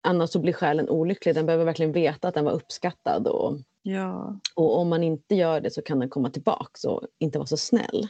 [0.02, 1.34] annars så blir själen olycklig.
[1.34, 5.60] Den behöver verkligen veta att den var uppskattad och, Ja, och om man inte gör
[5.60, 8.08] det så kan den komma tillbaks och inte vara så snäll.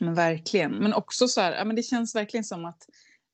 [0.00, 0.72] men verkligen.
[0.72, 2.88] Men också så här, ja, men det känns verkligen som att,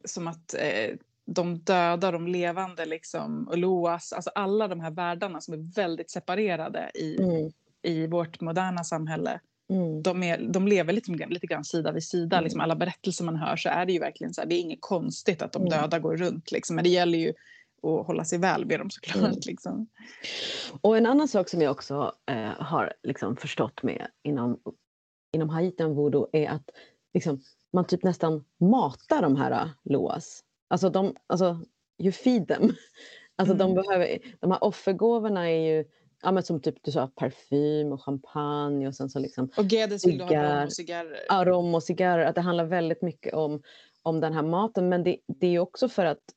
[0.05, 5.41] som att eh, de döda, de levande liksom, och Loas, alltså alla de här världarna
[5.41, 7.53] som är väldigt separerade i, Mm.
[7.83, 9.41] i vårt moderna samhälle.
[9.71, 10.03] Mm.
[10.03, 12.37] De, är, de lever lite, lite grann sida vid sida.
[12.37, 12.45] Mm.
[12.45, 14.81] Liksom alla berättelser man hör så är det ju verkligen så här, det är inget
[14.81, 15.71] konstigt att de Mm.
[15.81, 16.53] döda går runt.
[16.53, 16.77] Liksom.
[16.77, 17.33] Men det gäller ju
[17.83, 19.17] att hålla sig väl med dem såklart.
[19.25, 19.41] Mm.
[19.47, 19.87] Liksom.
[20.81, 24.61] Och en annan sak som jag också eh, har liksom förstått med inom,
[25.33, 26.71] inom haiten voodoo är att
[27.15, 27.41] liksom,
[27.73, 30.41] man typ nästan matar de här uh, loas.
[30.69, 31.61] Alltså, de, alltså
[32.03, 32.73] you feed them.
[33.39, 33.83] Alltså de, Mm.
[33.83, 35.85] behöver, de här offergåvorna är ju
[36.23, 40.07] ja, men som typ du sa, parfym och champagne och sen så liksom Och Gedes
[40.07, 41.17] vill du ha rom och cigarrer.
[41.29, 42.25] arom och cigarrer.
[42.27, 43.63] Att det handlar väldigt mycket om,
[44.03, 44.89] om den här maten.
[44.89, 46.35] Men det, det är också för att, eh,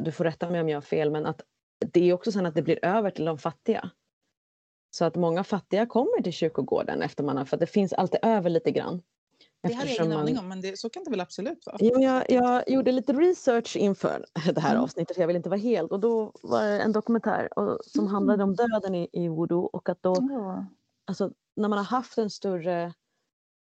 [0.00, 1.42] du får rätta mig om jag har fel, men att
[1.92, 3.90] det är också så att det blir över till de fattiga.
[4.90, 8.20] Så att många fattiga kommer till kyrkogården efter man har, för att det finns alltid
[8.22, 9.02] över lite grann.
[9.62, 11.76] Det hade jag ingen man- aning om, men det, så kan det väl absolut vara.
[11.80, 14.82] Jo, jag, jag gjorde lite research inför det här Mm.
[14.82, 18.00] avsnittet för jag vill inte vara helt och då var det en dokumentär och, som
[18.04, 18.14] Mm.
[18.14, 20.66] handlade om döden i, i voodoo och att då Ja.
[21.06, 22.82] alltså, när man har haft en större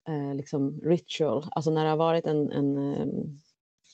[0.09, 3.39] eh, liksom ritual, alltså när det har varit en, en um,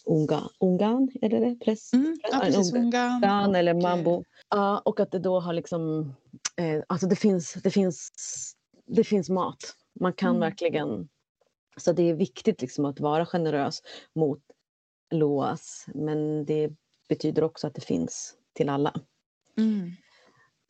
[0.06, 1.56] unga, ungan, är det det?
[1.66, 2.74] Press, Mm, ja, precis.
[2.74, 3.16] unga- Ungan.
[3.24, 4.24] ungan eller eh, mambo.
[4.50, 6.14] Ja, och att det då har liksom,
[6.58, 8.10] eh, alltså det finns, det finns,
[8.86, 9.58] det finns mat.
[10.00, 10.40] Man kan Mm.
[10.40, 11.10] verkligen,
[11.78, 13.82] så det är viktigt liksom att vara generös
[14.16, 14.40] mot
[15.14, 16.70] LOAS, men det
[17.10, 18.94] betyder också att det finns till alla.
[19.58, 19.92] Mm.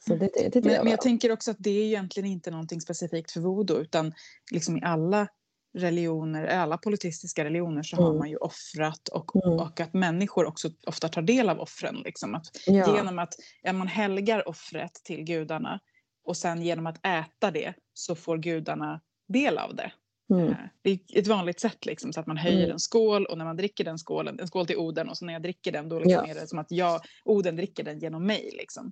[0.06, 2.82] Det, det, det Men, jag men jag tänker också att det är egentligen inte någonting
[2.82, 4.14] specifikt för voodoo utan
[4.52, 5.28] liksom i alla
[5.74, 8.18] religioner, alla politistiska religioner så har Mm.
[8.20, 9.60] man ju offrat och, Mm.
[9.60, 11.96] och att människor också ofta tar del av offren.
[12.06, 12.36] Liksom.
[12.36, 12.96] Att ja.
[12.96, 15.80] Genom att ja, man helgar offret till gudarna
[16.26, 19.92] och sen genom att äta det så får gudarna del av det.
[20.34, 20.48] mm.
[20.48, 22.72] Eh, Det är ett vanligt sätt liksom, så att man höjer Mm.
[22.72, 25.34] en skål och när man dricker den skålen, en skål till Oden och så när
[25.34, 26.28] jag dricker den då liksom Ja.
[26.28, 28.50] är det som att jag, Oden dricker den genom mig.
[28.54, 28.92] Liksom.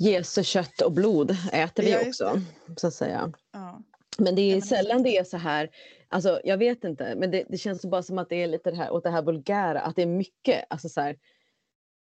[0.00, 2.40] Jesu kött och blod äter vi Ja, också,
[2.76, 3.32] så att säga.
[3.52, 3.82] Ja.
[4.18, 5.70] Men det är sällan det är så här,
[6.08, 8.76] alltså jag vet inte, men det, det känns bara som att det är lite det
[8.76, 11.16] här, åt det här vulgära, att det är mycket, alltså så här,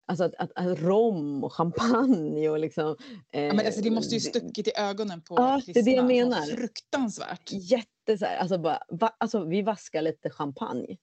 [0.07, 2.95] alltså att, att, att rom och champagne och liksom.
[3.31, 5.91] Eh, Ja, men alltså, det måste ju stuckit i ögonen på Ja, det är det
[5.91, 6.29] jag kristna.
[6.29, 6.41] menar.
[6.55, 7.51] Fruktansvärt.
[7.51, 10.97] Jätte så här, alltså bara, va, alltså vi vaskar lite champagne.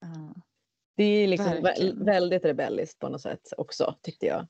[0.00, 0.34] Ja.
[0.96, 2.04] Det är liksom Verkligen.
[2.04, 4.46] väldigt rebelliskt på något sätt också, tyckte jag.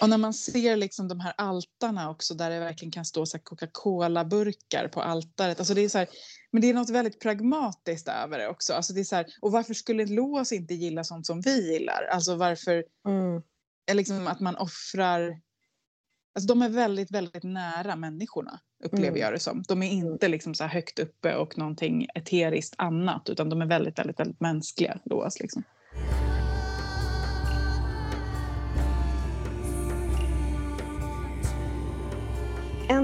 [0.00, 4.88] Och när man ser liksom de här altarna också där det verkligen kan stå Coca-Cola-burkar
[4.88, 5.58] på altaret.
[5.58, 6.08] Alltså det är så här,
[6.52, 8.74] men det är något väldigt pragmatiskt över det också.
[8.74, 12.08] Alltså det är så här, och varför skulle Lås inte gilla sånt som vi gillar?
[12.12, 13.42] Alltså varför Mm.
[13.86, 15.40] är liksom att man offrar...
[16.34, 19.20] Alltså de är väldigt, väldigt nära människorna, upplever Mm.
[19.20, 19.62] jag det som.
[19.68, 23.98] De är inte liksom så högt uppe och någonting eteriskt annat, utan de är väldigt,
[23.98, 25.40] väldigt, väldigt mänskliga, Lås.
[25.40, 25.62] Liksom.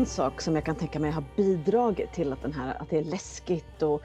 [0.03, 2.99] En sak som jag kan tänka mig har bidragit till att, den här, att det
[2.99, 4.03] är läskigt och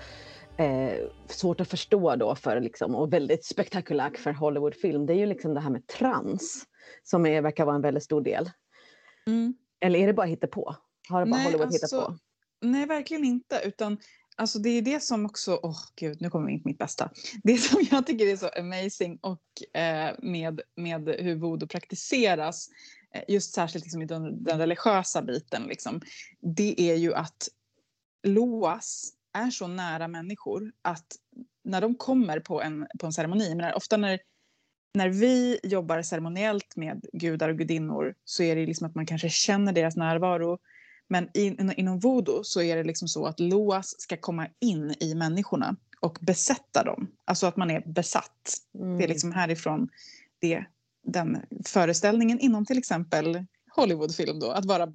[0.60, 5.26] eh, svårt att förstå då för liksom, och väldigt spektakulärt för Hollywoodfilm, det är ju
[5.26, 6.66] liksom det här med trans
[7.04, 8.52] som är, verkar vara en väldigt stor del.
[9.80, 10.76] Eller är det bara på?
[11.10, 12.18] Har det bara Nej, Hollywood alltså, hittat på?
[12.62, 13.62] Nej, verkligen inte.
[13.64, 13.98] Utan,
[14.36, 15.60] alltså, det är det som också...
[15.64, 17.12] Åh, gud, nu kommer vi in på mitt bästa.
[17.44, 22.70] Det som jag tycker är så amazing och eh, med, med hur voodoo praktiseras,
[23.28, 26.02] just särskilt liksom i den, den religiösa biten, liksom,
[26.40, 27.50] det är ju att
[28.24, 31.06] Loas är så nära människor att
[31.64, 34.20] när de kommer på en, på en ceremoni, men ofta när,
[34.94, 39.30] när vi jobbar ceremoniellt med gudar och gudinnor så är det liksom att man kanske
[39.30, 40.60] känner deras närvaro
[41.08, 45.16] men in, inom voodoo så är det liksom så att Loas ska komma in i
[45.16, 47.12] människorna och besätta dem.
[47.26, 48.58] Alltså att man är besatt.
[48.76, 48.98] Mm.
[48.98, 49.90] Det är liksom härifrån
[50.40, 50.66] det,
[51.08, 53.46] den föreställningen inom till exempel
[53.76, 54.94] Hollywoodfilm då, att vara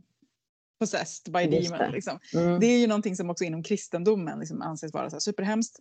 [0.78, 1.78] possessed by Just demon.
[1.78, 1.90] det.
[1.90, 2.18] Liksom.
[2.34, 2.60] Mm.
[2.60, 5.78] Det är ju någonting som också inom kristendomen liksom anses vara så här superhemskt.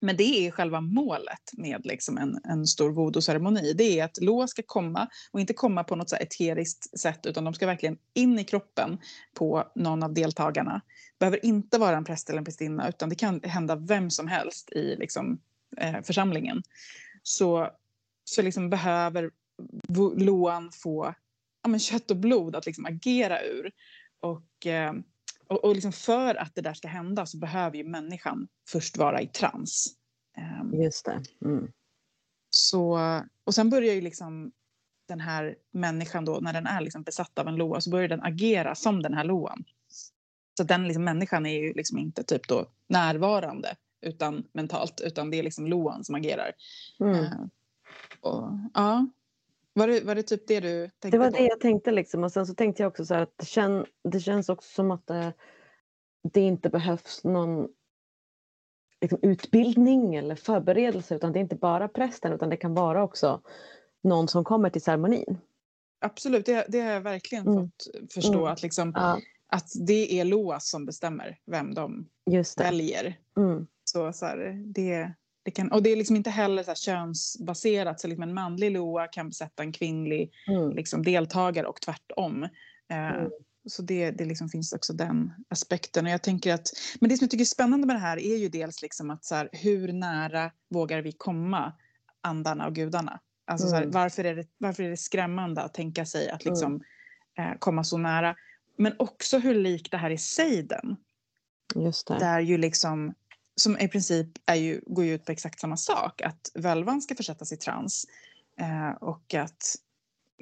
[0.00, 3.72] Men det är själva målet med liksom en, en stor voodoo-ceremoni.
[3.72, 7.44] Det är att Lo ska komma och inte komma på något så eteriskt sätt utan
[7.44, 8.98] de ska verkligen in i kroppen
[9.34, 10.80] på någon av deltagarna.
[11.12, 14.28] Det behöver inte vara en präst eller en prästinna utan det kan hända vem som
[14.28, 15.40] helst i liksom,
[15.76, 16.62] eh, församlingen.
[17.22, 17.70] Så,
[18.24, 19.30] så liksom behöver
[20.16, 21.14] Loan få
[21.62, 23.72] ja, men kött och blod att liksom agera ur.
[24.20, 24.92] Och, eh,
[25.46, 29.20] och, och liksom för att det där ska hända så behöver ju människan först vara
[29.20, 29.96] i trans.
[30.38, 31.22] Eh, Just det.
[31.44, 31.72] Mm.
[32.50, 33.00] Så,
[33.44, 34.52] och sen börjar ju liksom
[35.08, 38.22] den här människan då, när den är liksom besatt av en loa, så börjar den
[38.22, 39.64] agera som den här loan.
[40.56, 43.76] Så den liksom, människan är ju liksom inte typ då närvarande
[44.06, 46.52] utan mentalt, utan det är liksom loan som agerar.
[47.00, 47.14] Mm.
[47.14, 47.46] Uh,
[48.20, 49.06] och, ja.
[49.76, 51.36] Var det, var det typ det du tänkte Det var på?
[51.36, 52.24] det jag tänkte liksom.
[52.24, 55.06] Och sen så tänkte jag också så att det, kän, det känns också som att
[55.06, 55.32] det,
[56.32, 57.68] det inte behövs någon
[59.00, 63.40] liksom, utbildning eller förberedelse utan det är inte bara prästen utan det kan vara också
[64.02, 65.38] någon som kommer till ceremonin.
[66.00, 67.64] Absolut, det, det har jag verkligen mm.
[67.64, 68.52] fått förstå mm.
[68.52, 69.20] att, liksom, ja.
[69.48, 72.08] att det är LOAS som bestämmer vem de
[72.58, 73.18] väljer.
[73.36, 73.66] Mm.
[73.84, 75.12] Så, så här, det,
[75.46, 79.06] det kan, och det är liksom inte heller så könsbaserat, så liksom en manlig LOA
[79.06, 80.70] kan besätta en kvinnlig mm.
[80.70, 82.42] liksom, deltagare och tvärtom.
[82.92, 83.28] Uh,
[83.66, 86.06] så det, det liksom finns också den aspekten.
[86.06, 86.68] Och jag tänker att,
[87.00, 89.24] men det som jag tycker är spännande med det här är ju dels liksom att
[89.24, 91.72] så här, hur nära vågar vi komma
[92.20, 93.20] andarna och gudarna?
[93.46, 93.78] Alltså, mm.
[93.78, 96.82] här, varför, är det, varför är det skrämmande att tänka sig att liksom,
[97.38, 97.52] mm.
[97.52, 98.36] eh, komma så nära?
[98.78, 100.16] Men också hur lik det här är
[102.14, 102.24] det.
[102.24, 103.14] Där ju liksom,
[103.60, 106.20] som i princip är ju, går ju ut på exakt samma sak.
[106.20, 108.06] Att völvan ska försättas i trans.
[108.60, 109.76] Eh, och att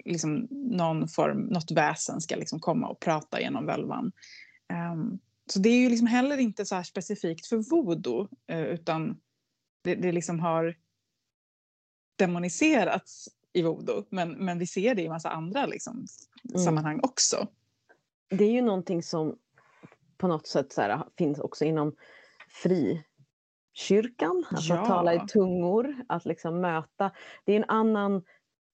[0.04, 4.12] liksom, någon form, något väsen ska liksom komma och prata genom völvan.
[4.92, 8.28] Um, så det är ju liksom heller inte så här specifikt för voodoo.
[8.52, 9.20] Uh, utan
[9.82, 10.76] det, det liksom har
[12.16, 14.04] demoniserats i voodoo.
[14.10, 16.06] Men, men vi ser det i massa andra liksom,
[16.48, 16.64] mm.
[16.64, 17.48] sammanhang också.
[18.28, 19.38] Det är ju någonting som
[20.16, 21.96] på något sätt så här, finns också inom
[22.54, 24.44] frikyrkan.
[24.50, 24.80] Alltså ja.
[24.80, 27.10] att tala i tungor, att liksom möta.
[27.44, 28.22] Det är en annan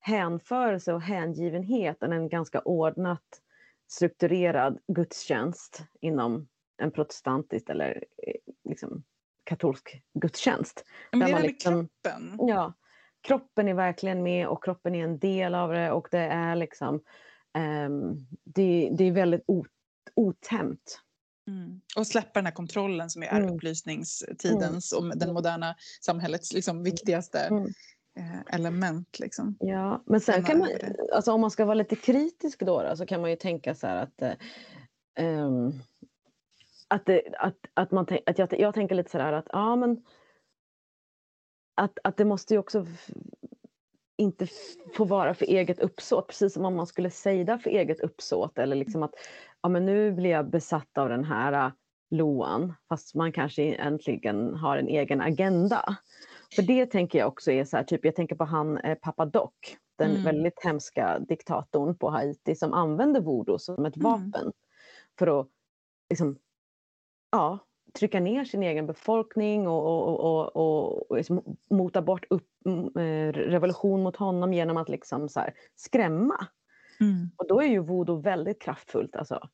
[0.00, 3.40] hänförelse och hängivenhet än en ganska ordnat
[3.88, 9.02] strukturerad gudstjänst inom en protestantisk eller eh, liksom,
[9.44, 10.84] katolsk gudstjänst.
[11.10, 12.38] Men det är liksom, kroppen.
[12.48, 12.72] Ja,
[13.20, 16.94] kroppen är verkligen med och kroppen är en del av det och det är liksom
[17.86, 19.66] um, det, det är väldigt ot,
[20.14, 21.00] otämt.
[21.48, 21.80] Mm.
[21.96, 23.54] Och släppa den här kontrollen som är mm.
[23.54, 25.10] upplysningstidens mm.
[25.10, 27.66] och den moderna samhällets liksom, viktigaste mm.
[28.18, 29.18] eh, element.
[29.18, 29.56] Liksom.
[29.60, 30.68] Ja, men sen kan man,
[31.12, 33.86] alltså, om man ska vara lite kritisk då, då så kan man ju tänka så
[33.86, 34.38] här att
[35.20, 35.82] um,
[36.88, 40.02] att, det, att, att, man, att jag, jag tänker lite så här att ja men
[41.74, 42.86] att, att det måste ju också
[44.16, 44.46] inte
[44.96, 48.76] få vara för eget uppsåt, precis som om man skulle säga för eget uppsåt eller
[48.76, 49.14] liksom att
[49.62, 51.72] ja, men nu blir jag besatt av den här äh,
[52.10, 55.96] loan fast man kanske äntligen har en egen agenda.
[56.54, 59.26] För det tänker jag också är så här, typ jag tänker på han eh, Papa
[59.26, 59.50] Doc,
[59.98, 60.24] den mm.
[60.24, 64.04] väldigt hemska diktatorn på Haiti som använde voodoo som ett mm.
[64.04, 64.52] vapen
[65.18, 65.48] för att
[66.10, 66.38] liksom,
[67.32, 67.58] ja,
[67.98, 72.48] trycka ner sin egen befolkning och, och, och, och, och liksom mota bort upp,
[72.96, 76.46] eh, revolution mot honom genom att liksom så här, skrämma.
[77.00, 77.30] Mm.
[77.36, 79.16] Och då är ju voodoo väldigt kraftfullt.
[79.16, 79.48] Alltså.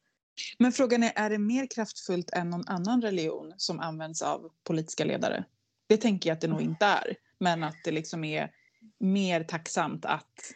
[0.58, 5.04] Men frågan är, är det mer kraftfullt än någon annan religion som används av politiska
[5.04, 5.44] ledare?
[5.86, 7.16] Det tänker jag att det nog inte är.
[7.40, 8.50] Men att det liksom är
[9.00, 10.52] mer tacksamt att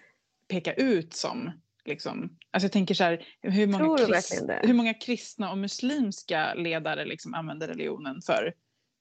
[0.49, 1.53] peka ut som
[1.85, 2.39] Liksom.
[2.51, 7.35] Alltså jag tänker så här, hur många, krist, hur många kristna och muslimska ledare liksom
[7.35, 8.55] använder religionen för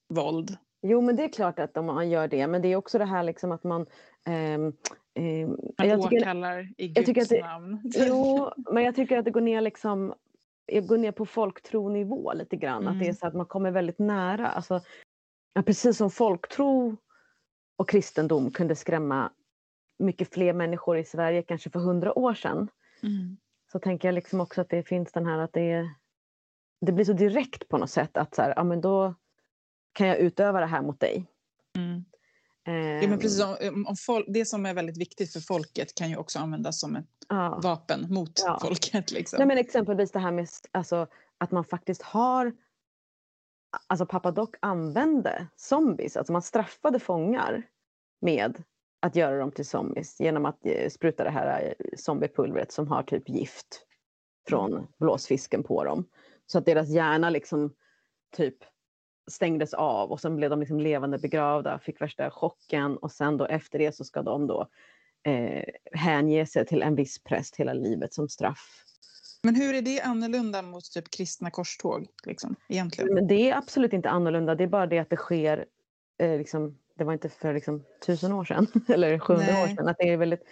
[0.10, 0.58] våld?
[0.82, 3.24] Jo, men det är klart att man gör det, men det är också det här
[3.24, 3.82] liksom att man...
[4.28, 4.74] Eh,
[5.20, 5.47] eh,
[5.78, 7.82] man åkallar i Guds jag det, namn.
[7.95, 10.13] Jo, men jag tycker att det går ner liksom
[10.72, 12.82] jag går ner på folktronivå lite grann.
[12.82, 12.88] Mm.
[12.88, 13.15] Att det är mm.
[13.15, 14.47] så att man kommer väldigt nära.
[14.47, 14.82] Alltså,
[15.65, 16.97] precis som folktro
[17.76, 19.32] och kristendom kunde skrämma
[19.99, 22.67] mycket fler människor i Sverige kanske för hundra år sedan.
[23.03, 23.38] Mm.
[23.72, 25.89] Så tänker jag liksom också att det finns den här att det, är,
[26.82, 29.15] det blir så direkt på något sätt att så här, ja, men då
[29.93, 31.26] kan jag utöva det här mot dig.
[31.78, 32.05] Mm.
[32.74, 36.17] Ja, men precis om, om folk, det som är väldigt viktigt för folket kan ju
[36.17, 37.59] också användas som ett ja.
[37.63, 38.59] vapen mot ja.
[38.61, 39.11] folket.
[39.11, 39.38] Liksom.
[39.38, 41.07] Nej, men exempelvis det här med alltså,
[41.38, 42.53] att man faktiskt har
[43.88, 47.63] Alltså pappa Doc använde zombies, alltså man straffade fångar
[48.22, 48.63] med
[48.99, 53.03] att göra dem till zombies genom att eh, spruta det här eh, zombiepulvret som har
[53.03, 53.86] typ gift
[54.47, 56.05] från blåsfisken på dem.
[56.45, 57.74] Så att deras hjärna liksom
[58.36, 58.57] typ
[59.30, 63.46] stängdes av och sen blev de liksom levande begravda, fick värsta chocken och sen då
[63.46, 64.68] efter det så ska de då
[65.24, 68.84] eh, hänge sig till en viss präst hela livet som straff.
[69.44, 72.08] Men hur är det annorlunda mot typ kristna korståg?
[72.26, 73.14] Liksom, egentligen?
[73.14, 75.66] Men det är absolut inte annorlunda, det är bara det att det sker
[76.18, 79.88] eh, liksom, det var inte för liksom, tusen år sedan eller 700 år sedan.
[79.88, 80.44] Att det är väldigt,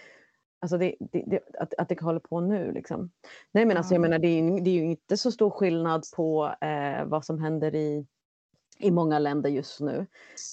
[0.60, 3.10] Alltså det, det, det, att, att det håller på nu liksom.
[3.52, 6.54] Nej men alltså jag menar det är, det är ju inte så stor skillnad på
[6.60, 8.06] eh, vad som händer i,
[8.78, 10.06] i många länder just nu.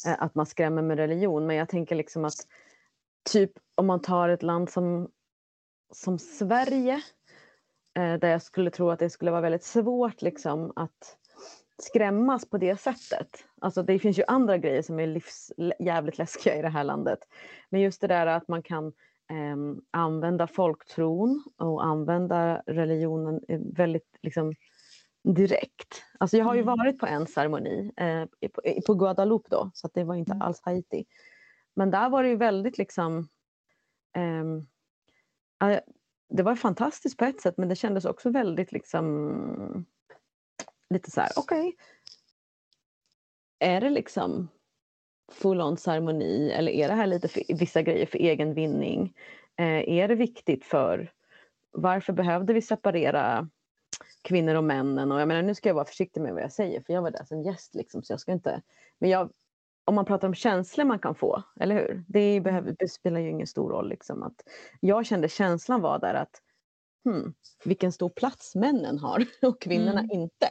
[0.07, 1.47] Eh, att man skrämmer med religion.
[1.47, 2.47] Men jag tänker liksom att
[3.29, 5.09] typ om man tar ett land som,
[5.93, 7.01] som Sverige.
[7.97, 11.17] Eh, där jag skulle tro att det skulle vara väldigt svårt liksom att
[11.77, 13.45] skrämmas på det sättet.
[13.61, 17.19] Alltså det finns ju andra grejer som är livs, jävligt läskiga i det här landet.
[17.69, 18.87] Men just det där att man kan
[19.29, 19.55] eh,
[19.91, 24.53] använda folktron och använda religionen eh, väldigt liksom,
[25.33, 26.03] direkt.
[26.19, 26.77] Alltså jag har ju mm.
[26.77, 30.41] varit på en ceremoni eh, på, på Guadeloupe då, så det var inte mm.
[30.41, 31.05] alls Haiti.
[31.75, 33.27] Men där var det ju väldigt liksom
[34.15, 34.43] eh,
[36.29, 39.85] det var fantastiskt på ett sätt men det kändes också väldigt liksom
[40.89, 41.59] lite så här, okej.
[41.59, 41.73] Okay.
[43.59, 44.47] Är det liksom
[45.31, 49.13] full on ceremoni eller är det här lite för, vissa grejer för egen vinning?
[49.57, 51.11] Eh, är det viktigt för
[51.71, 53.49] varför behövde vi separera
[54.21, 55.11] kvinnor och männen?
[55.11, 57.11] Och jag menar, nu ska jag vara försiktig med vad jag säger för jag var
[57.11, 58.61] där som gäst liksom, så jag ska inte.
[58.99, 59.31] Men jag,
[59.85, 62.03] om man pratar om känslor man kan få, eller hur?
[62.07, 63.89] Det, behöver, det spelar ju ingen stor roll.
[63.89, 64.41] Liksom, att
[64.79, 66.41] jag kände känslan var där att
[67.05, 67.33] hmm,
[67.65, 70.11] vilken stor plats männen har och kvinnorna mm.
[70.11, 70.49] inte.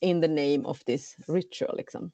[0.00, 1.76] In the name of this ritual.
[1.76, 2.12] Liksom.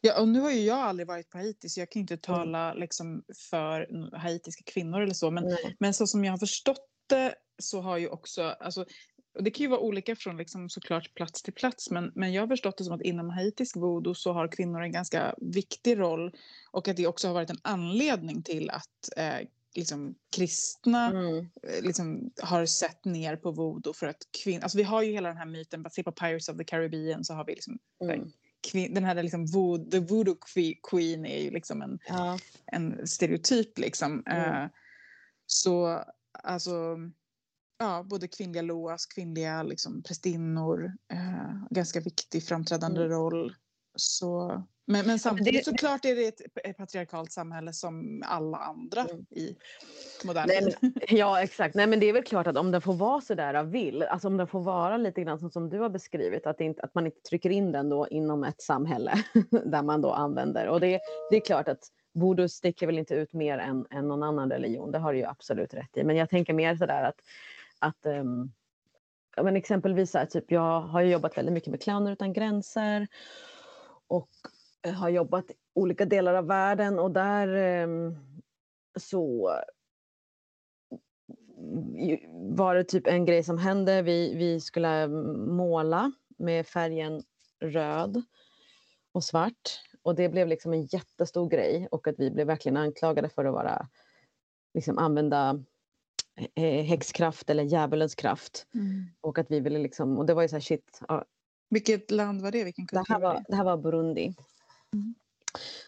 [0.00, 2.20] Ja, och nu har ju jag aldrig varit på Haiti så jag kan inte mm.
[2.20, 2.80] tala mm.
[2.80, 5.30] liksom, för haitiska kvinnor eller så.
[5.30, 8.84] Men, men så som jag har förstått det så har ju också, alltså,
[9.34, 12.42] och det kan ju vara olika från liksom, såklart plats till plats men, men jag
[12.42, 16.36] har förstått det som att inom haitisk voodoo så har kvinnor en ganska viktig roll
[16.70, 21.36] och att det också har varit en anledning till att eh, liksom, kristna mm.
[21.38, 25.28] Eh, liksom, har sett ner på voodoo för att kvinnor, alltså vi har ju hela
[25.28, 28.30] den här myten, se på Pirates of the Caribbean så har vi liksom mm
[28.72, 30.36] den här liksom voodoo, the voodoo
[30.90, 32.38] queen är ju liksom en, ja.
[32.66, 34.22] en stereotyp liksom.
[34.26, 34.62] Mm.
[34.62, 34.68] Uh,
[35.46, 36.96] så alltså,
[37.84, 43.12] ja, både kvinnliga loas, kvinnliga liksom, prästinnor, uh, ganska viktig framträdande mm.
[43.12, 43.54] roll.
[43.96, 49.26] Så men, men samtidigt det, såklart är det ett patriarkalt samhälle som alla andra mm.
[49.30, 49.56] i
[50.24, 50.92] modern tid.
[51.08, 54.02] Ja exakt, nej men det är väl klart att om den får vara sådär vill,
[54.02, 56.94] alltså om den får vara lite grann som, som du har beskrivit, att, inte, att
[56.94, 59.24] man inte trycker in den då inom ett samhälle
[59.64, 60.68] där man då använder.
[60.68, 64.22] Och det, det är klart att voodoo sticker väl inte ut mer än, än någon
[64.22, 66.04] annan religion, det har du ju absolut rätt i.
[66.04, 67.20] Men jag tänker mer sådär att,
[67.84, 68.52] att um,
[69.42, 73.06] men exempelvis här, typ, jag har jobbat väldigt mycket med Clowner utan gränser
[74.06, 74.30] och
[74.82, 78.16] eh, har jobbat i olika delar av världen och där um,
[78.96, 79.50] så
[82.56, 84.02] var det typ en grej som hände.
[84.02, 87.22] Vi, vi skulle ehm, måla med färgen
[87.60, 88.22] röd
[89.12, 93.28] och svart och det blev liksom en jättestor grej och att vi blev verkligen anklagade
[93.28, 93.88] för att vara
[94.74, 95.64] liksom använda
[96.86, 98.66] häxkraft eller djävulens kraft.
[98.74, 99.06] Mm.
[99.20, 101.00] Och att vi ville liksom, och det var ju så här shit.
[101.70, 102.64] Vilket land var det?
[102.64, 104.34] Vilken kultur det här var, det här var Burundi.
[104.92, 105.14] Mm.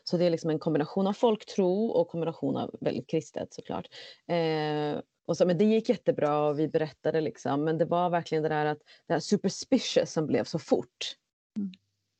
[0.05, 3.86] Så det är liksom en kombination av folktro och kombination av väldigt kristet såklart.
[4.28, 8.42] Eh, och så, men det gick jättebra och vi berättade liksom, men det var verkligen
[8.42, 11.16] det där att det här superstitious som blev så fort.
[11.57, 11.72] Mm.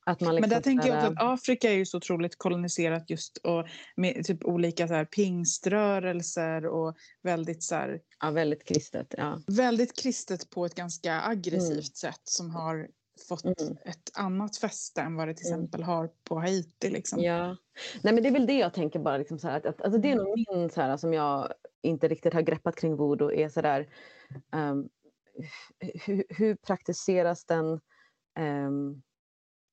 [0.07, 3.67] Liksom men där tänker jag också att Afrika är ju så otroligt koloniserat just och
[3.97, 9.15] med typ olika så här pingströrelser och väldigt så här, Ja, väldigt kristet.
[9.19, 9.41] Ja.
[9.47, 12.13] Väldigt kristet på ett ganska aggressivt mm.
[12.13, 12.89] sätt som har
[13.29, 13.77] fått mm.
[13.85, 15.59] ett annat fäste än vad det till mm.
[15.59, 16.91] exempel har på Haiti.
[16.91, 17.23] Liksom.
[17.23, 17.57] Ja.
[18.03, 19.19] Nej, men det är väl det jag tänker bara.
[19.19, 21.53] Liksom så här, att, att, alltså det är nog min så här, som jag
[21.83, 23.33] inte riktigt har greppat kring voodoo.
[23.33, 23.89] Är så där,
[24.53, 24.89] um,
[25.79, 27.81] hur, hur, praktiseras den?
[28.39, 29.03] Um,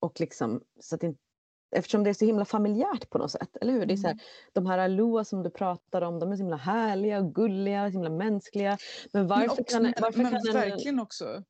[0.04, 1.20] och liksom, så att inte,
[1.76, 3.58] eftersom det är så himla familjärt på något sätt.
[3.62, 3.86] Eller hur?
[3.86, 4.24] Det är så här, mm.
[4.54, 7.91] de här Aloa som du pratar om, de är så himla härliga och gulliga, så
[7.91, 8.78] himla mänskliga.
[9.14, 11.43] Men varför men också, kan, varför men kan verkligen en, också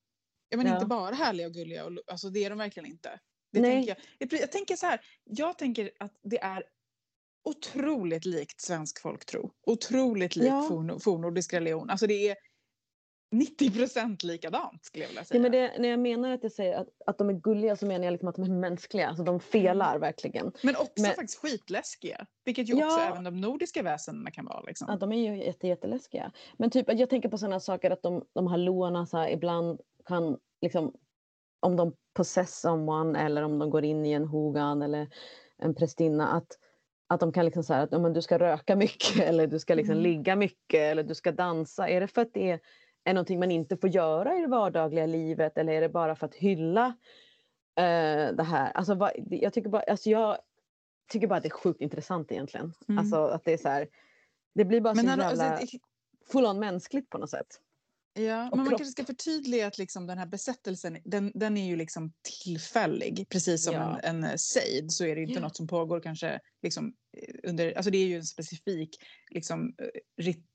[0.53, 0.73] Ja, men ja.
[0.73, 1.85] inte bara härliga och gulliga.
[1.85, 3.19] Och, alltså, det är de verkligen inte.
[3.51, 3.71] Det Nej.
[3.71, 4.41] Tänker jag.
[4.41, 5.01] jag tänker så här.
[5.23, 6.63] Jag tänker att det är
[7.43, 9.51] otroligt likt svensk folktro.
[9.65, 10.65] Otroligt likt ja.
[10.69, 11.89] forn, fornnordisk religion.
[11.89, 12.35] Alltså det är
[13.33, 15.37] 90 procent likadant skulle jag vilja säga.
[15.37, 17.85] Ja, men det, när jag menar att jag säger att, att de är gulliga så
[17.85, 19.07] menar jag liksom att de är mänskliga.
[19.07, 20.01] Alltså de felar mm.
[20.01, 20.51] verkligen.
[20.61, 22.25] Men också men, faktiskt skitläskiga.
[22.45, 24.61] Vilket ju ja, också även de nordiska väsendena kan vara.
[24.61, 24.87] Liksom.
[24.89, 26.31] Ja, de är ju jätte, jätteläskiga.
[26.57, 29.79] Men typ, jag tänker på sådana saker att de, de här loarna så här, ibland
[30.05, 30.93] kan, liksom,
[31.59, 35.07] om de possess someone eller om de går in i en hogan eller
[35.57, 36.47] en prästinna, att,
[37.07, 39.93] att de kan liksom säga att men du ska röka mycket eller du ska liksom
[39.93, 40.03] mm.
[40.03, 41.89] ligga mycket eller du ska dansa.
[41.89, 42.59] Är det för att det är,
[43.03, 46.25] är någonting man inte får göra i det vardagliga livet eller är det bara för
[46.25, 46.87] att hylla
[47.79, 48.71] uh, det här?
[48.71, 50.37] Alltså, vad, jag, tycker bara, alltså jag
[51.11, 52.73] tycker bara att det är sjukt intressant egentligen.
[52.87, 52.99] Mm.
[52.99, 53.87] Alltså att det är så här,
[54.55, 55.49] det blir bara men så när, jävla...
[55.49, 55.77] Alltså,
[56.31, 57.59] full on mänskligt på något sätt.
[58.15, 61.75] Ja, men man kanske ska förtydliga att liksom den här besättelsen, den, den är ju
[61.75, 63.25] liksom tillfällig.
[63.29, 63.99] Precis som Ja.
[63.99, 65.39] en, en sejd så är det inte Ja.
[65.39, 68.97] något som pågår kanske liksom eh, under, alltså det är ju en specifik
[69.29, 70.45] liksom eh, rit,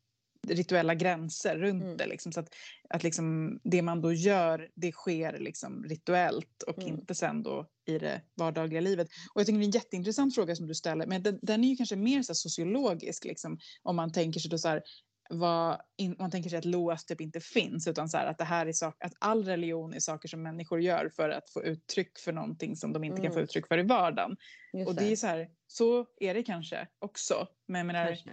[0.49, 1.97] rituella gränser runt Mm.
[1.97, 2.07] det.
[2.07, 2.55] Liksom, så att,
[2.89, 6.89] att liksom det man då gör, det sker liksom rituellt och Mm.
[6.89, 9.09] inte sen då i det vardagliga livet.
[9.35, 11.69] Och jag tycker det är en jätteintressant fråga som du ställer, men den, den är
[11.69, 14.83] ju kanske mer så sociologisk, liksom, om man tänker sig då så här,
[15.31, 18.45] vad, in, man tänker sig att LOAS typ inte finns utan så här, att det
[18.45, 22.19] här är sak, att all religion är saker som människor gör för att få uttryck
[22.19, 23.45] för någonting som de inte kan få Mm.
[23.45, 24.37] uttryck för i vardagen.
[24.73, 27.49] Just Och det är så här, så är det kanske också.
[27.69, 28.31] Men jag menar, Kanske.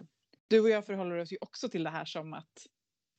[0.47, 2.67] Du och jag förhåller oss ju också till det här som att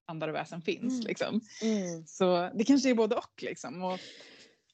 [0.06, 0.94] andar och väsen finns.
[0.94, 1.06] Mm.
[1.06, 1.40] Liksom.
[1.62, 2.06] Mm.
[2.06, 3.42] Så det kanske är både och.
[3.42, 3.82] Liksom.
[3.82, 3.98] Och,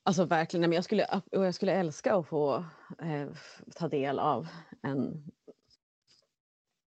[0.04, 2.64] Alltså verkligen, men jag skulle, och jag skulle älska att få
[3.02, 3.28] eh,
[3.76, 4.48] ta del av
[4.82, 5.24] en,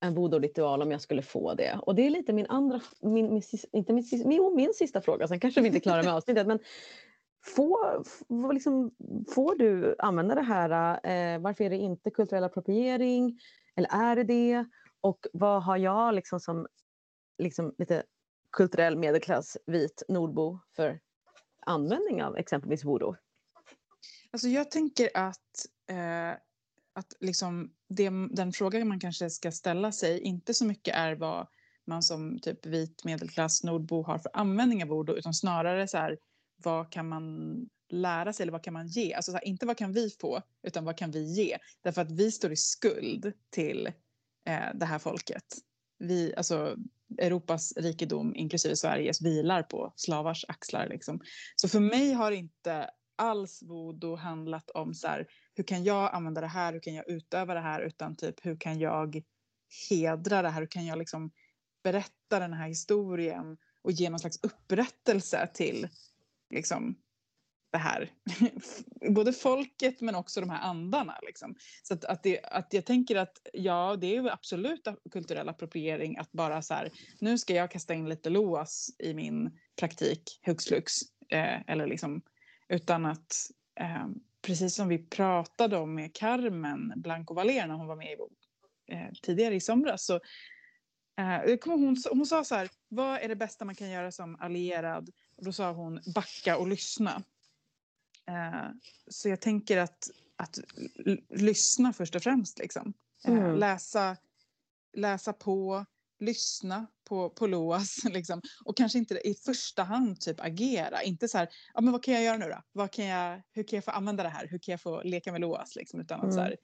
[0.01, 1.79] en voodoo-ritual om jag skulle få det.
[1.83, 3.43] Och det är lite min andra, min, min,
[3.73, 6.59] inte min, min, min sista fråga, sen kanske vi inte klarar med avsnittet, men
[7.45, 8.91] får, får, liksom,
[9.35, 13.41] får du använda det här, eh, varför är det inte kulturell appropriering,
[13.77, 14.65] eller är det det?
[15.01, 16.67] Och vad har jag liksom som
[17.39, 18.03] liksom lite
[18.53, 21.01] kulturell medelklass vit nordbo för
[21.67, 23.17] användning av exempelvis voodoo?
[24.31, 26.31] alltså jag tänker att, eh,
[26.93, 31.47] att liksom det, den frågan man kanske ska ställa sig inte så mycket är vad
[31.87, 36.19] man som typ vit medelklass nordbo har för användning av voodoo utan snarare så här,
[36.57, 37.57] vad kan man
[37.89, 39.15] lära sig eller vad kan man ge?
[39.15, 41.59] Alltså så här, inte vad kan vi få utan vad kan vi ge?
[41.81, 43.93] Därför att vi står i skuld till
[44.49, 45.45] eh, det här folket.
[45.99, 46.77] Vi, alltså,
[47.19, 50.89] Europas rikedom, inklusive Sveriges, vilar på slavars axlar.
[50.89, 51.21] Liksom.
[51.57, 56.41] Så för mig har inte alls voodoo handlat om så här, hur kan jag använda
[56.41, 59.23] det här, hur kan jag utöva det här, utan typ hur kan jag
[59.91, 61.31] hedra det här, hur kan jag liksom
[61.83, 65.89] berätta den här historien och ge någon slags upprättelse till
[66.51, 66.97] liksom
[67.71, 68.11] det här,
[69.15, 71.19] både folket men också de här andarna.
[71.23, 71.55] Liksom.
[71.83, 76.19] Så att, att, det, att jag tänker att ja, det är ju absolut kulturell appropriering
[76.19, 76.91] att bara så här,
[77.21, 80.93] nu ska jag kasta in lite LOAS i min praktik, hux flux,
[81.29, 82.23] eh, eller liksom,
[82.69, 83.51] utan att
[83.81, 84.07] eh,
[84.43, 88.17] precis som vi pratade om med Carmen Blanco Valer när hon var med i,
[88.93, 90.15] eh, tidigare i somras så
[91.19, 95.11] eh, hon, hon sa så här, vad är det bästa man kan göra som allierad?
[95.37, 97.23] Och då sa hon backa och lyssna.
[98.29, 98.71] Eh,
[99.11, 100.59] så jag tänker att, att
[101.29, 102.59] lyssna först och främst.
[102.59, 102.93] Liksom.
[103.25, 103.57] Eh, Mm.
[103.59, 104.17] läsa,
[104.97, 105.87] läsa på,
[106.21, 108.05] lyssna på, på LOAS.
[108.11, 108.43] Liksom.
[108.65, 111.03] Och kanske inte i första hand typ agera.
[111.03, 112.63] Inte så här, ja, men vad kan jag göra nu då?
[112.73, 114.47] Vad kan jag, hur kan jag få använda det här?
[114.49, 115.77] Hur kan jag få leka med LOAS?
[115.77, 116.35] Liksom, utan att Mm.
[116.35, 116.57] så här,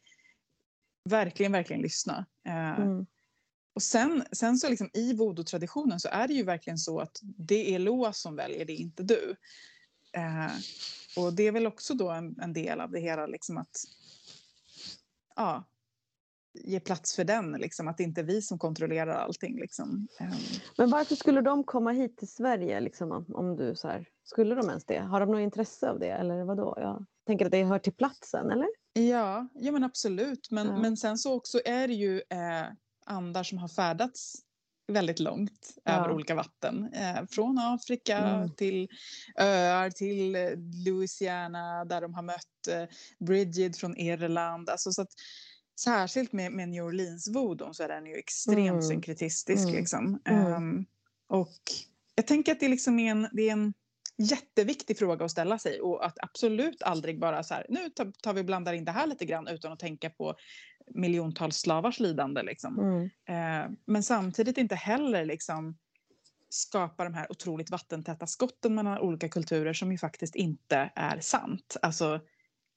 [1.11, 2.27] verkligen, verkligen lyssna.
[2.47, 3.07] Eh, Mm.
[3.75, 7.75] och sen, sen så liksom i voodoo-traditionen så är det ju verkligen så att det
[7.75, 9.37] är LOAS som väljer, det är inte du.
[10.17, 10.53] Eh,
[11.17, 13.77] och det är väl också då en, en del av det hela, liksom att
[15.37, 15.65] ja,
[16.65, 19.61] ge plats för den, liksom, att det inte är vi som kontrollerar allting.
[19.61, 20.09] Liksom.
[20.21, 20.35] Eh,
[20.79, 22.81] Men varför skulle de komma hit till Sverige?
[22.81, 24.99] Liksom, om, om du så här, skulle de ens det?
[24.99, 26.11] Har de något intresse av det?
[26.11, 26.75] Eller vadå?
[26.77, 28.69] Jag tänker att det hör till platsen, eller?
[28.93, 30.51] ja, ja, men absolut.
[30.51, 30.77] Men, Ja.
[30.79, 32.67] men sen så också är det ju eh,
[33.07, 34.35] andar som har färdats
[34.87, 36.15] väldigt långt över Ja.
[36.15, 36.93] olika vatten.
[36.93, 38.51] Eh, från Afrika Mm.
[38.55, 38.89] till
[39.39, 40.51] öar, till eh,
[40.87, 42.85] Louisiana där de har mött eh,
[43.27, 44.71] Bridget från Irland.
[44.71, 45.13] Alltså, så att,
[45.81, 48.83] särskilt med, med New Orleans-voodoo så är den ju extremt Mm.
[48.83, 49.63] synkretistisk.
[49.65, 49.75] Mm.
[49.75, 50.21] Liksom.
[50.25, 50.85] Ehm,
[51.29, 51.61] och
[52.15, 53.75] jag tänker att det liksom är en, det är en
[54.19, 58.33] jätteviktig fråga att ställa sig och att absolut aldrig bara så här, nu tar, tar
[58.33, 60.35] vi och blandar in det här lite grann utan att tänka på
[60.91, 62.43] miljontals slavars lidande.
[62.43, 62.79] Liksom.
[62.79, 63.03] Mm.
[63.29, 65.77] Eh, men samtidigt inte heller liksom
[66.49, 71.77] skapa de här otroligt vattentäta skotten mellan olika kulturer som ju faktiskt inte är sant.
[71.83, 72.21] Alltså,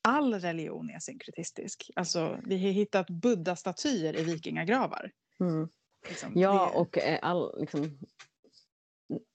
[0.08, 1.92] all religion är synkretistisk.
[1.96, 5.12] Alltså, vi har hittat buddha-statyer i vikingagravar.
[5.40, 5.70] Mm.
[6.10, 6.32] Liksom.
[6.36, 8.00] Ja, Det- och eh, all, liksom,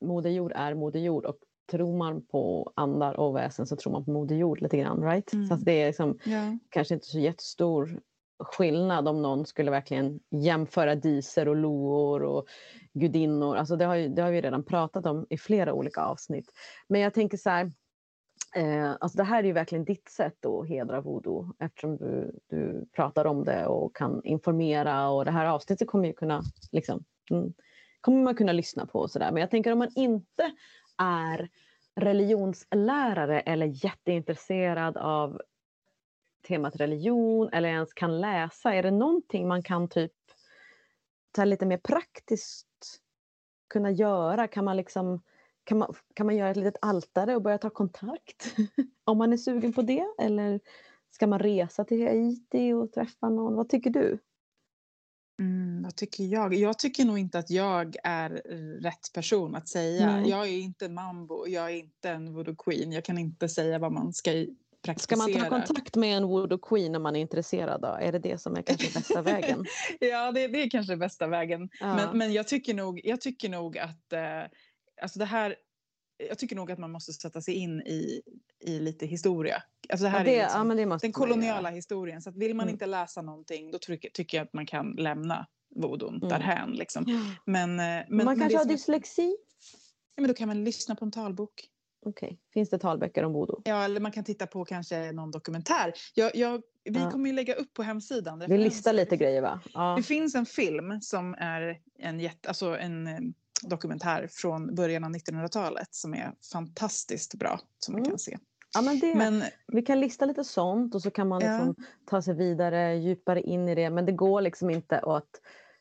[0.04, 1.38] Moder Jord är Moder Jord och
[1.70, 5.32] tror man på andar och väsen så tror man på Moder Jord lite grann, right?
[5.32, 5.46] Mm.
[5.46, 6.58] Så det är liksom, ja.
[6.68, 8.00] kanske inte så jättestor
[8.45, 12.47] skillnad om någon skulle verkligen jämföra diser och loor och
[12.93, 13.57] gudinnor.
[13.57, 16.53] Alltså det, har ju, det har vi redan pratat om i flera olika avsnitt.
[16.88, 17.72] Men jag tänker så här,
[18.57, 22.86] eh, alltså det här är ju verkligen ditt sätt att hedra voodoo eftersom du, du
[22.97, 27.53] pratar om det och kan informera och det här avsnittet kommer ju kunna liksom, mm,
[28.01, 29.30] kommer man kunna lyssna på och sådär.
[29.32, 30.53] Men jag tänker om man inte
[30.99, 31.49] är
[32.01, 35.40] religionslärare eller jätteintresserad av
[36.43, 40.12] temat religion eller ens kan läsa, är det någonting man kan typ
[41.32, 42.68] ta lite mer praktiskt
[43.70, 44.49] kunna göra?
[44.49, 45.22] Kan man, liksom,
[45.64, 48.55] kan man, kan man göra ett litet altare och börja ta kontakt?
[49.05, 50.07] Om man är sugen på det?
[50.18, 50.61] Eller
[51.11, 53.55] ska man resa till Haiti och träffa någon?
[53.55, 54.18] Vad tycker du?
[55.40, 56.55] Mm, vad tycker jag?
[56.55, 58.30] Jag tycker nog inte att jag är
[58.80, 60.16] rätt person att säga.
[60.16, 60.30] Nej.
[60.30, 62.93] Jag är inte en mambo, jag är inte en voodoo queen.
[62.93, 64.47] Jag kan inte säga vad man ska
[64.82, 65.16] praktisera.
[65.20, 67.80] Ska man ta kontakt med en voodoo queen om man är intresserad?
[67.80, 67.88] Då?
[67.88, 69.64] Är det det som är kanske bästa vägen?
[70.00, 71.68] ja, det, det är kanske bästa vägen.
[71.80, 71.94] Ja.
[71.96, 74.42] Men, men jag, tycker nog, jag tycker nog att eh,
[75.02, 75.56] alltså det här
[76.28, 78.22] jag tycker nog att man måste sätta sig in i,
[78.60, 79.62] i lite historia.
[79.88, 82.22] Alltså det här Ja, det- är liksom ja, den koloniala historien.
[82.22, 82.72] Så att vill man Mm.
[82.72, 86.28] inte läsa någonting då tycker, tycker jag att man kan lämna voodoo Mm.
[86.28, 86.70] därhän.
[86.72, 87.04] Liksom.
[87.06, 87.20] Ja.
[87.46, 89.36] Men, eh, men, man men, kanske har dyslexi?
[90.14, 91.68] ja, men då kan man lyssna på en talbok.
[92.05, 93.62] Okej, finns det talböcker om voodoo?
[93.64, 95.92] Ja, eller man kan titta på kanske någon dokumentär.
[96.14, 97.11] Jag, jag, vi Ja.
[97.11, 98.44] kommer ju lägga upp på hemsidan.
[98.48, 99.61] Vi listar lite grejer va?
[99.74, 99.94] Ja.
[99.96, 103.18] Det finns en film som är en, jätte, alltså en eh,
[103.62, 108.11] dokumentär från början av 1900-talet som är fantastiskt bra som man Mm.
[108.11, 108.38] kan se.
[108.74, 111.59] Ja, men det, Men Vi kan lista lite sånt och så kan man Ja.
[111.59, 113.90] liksom ta sig vidare djupare in i det.
[113.90, 115.30] Men det går liksom inte att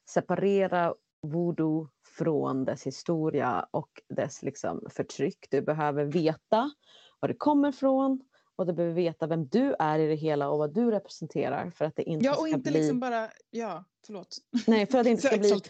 [0.09, 5.47] separera voodoo från dess historia och dess liksom förtryck.
[5.49, 6.72] Du behöver veta
[7.19, 8.22] var det kommer ifrån
[8.55, 11.86] och du behöver veta vem du är i det hela och vad du representerar för
[11.86, 12.80] att det inte ja, ska och inte bli...
[12.80, 14.38] liksom bara, ja, förlåt.
[14.67, 15.61] Nej, för att det inte ska bli.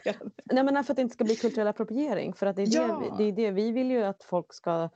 [0.46, 2.34] Nej, men för att det inte ska bli kulturell appropriering.
[2.34, 2.88] För att det är, Ja.
[2.88, 4.90] det, vi- det är det vi vill ju att folk ska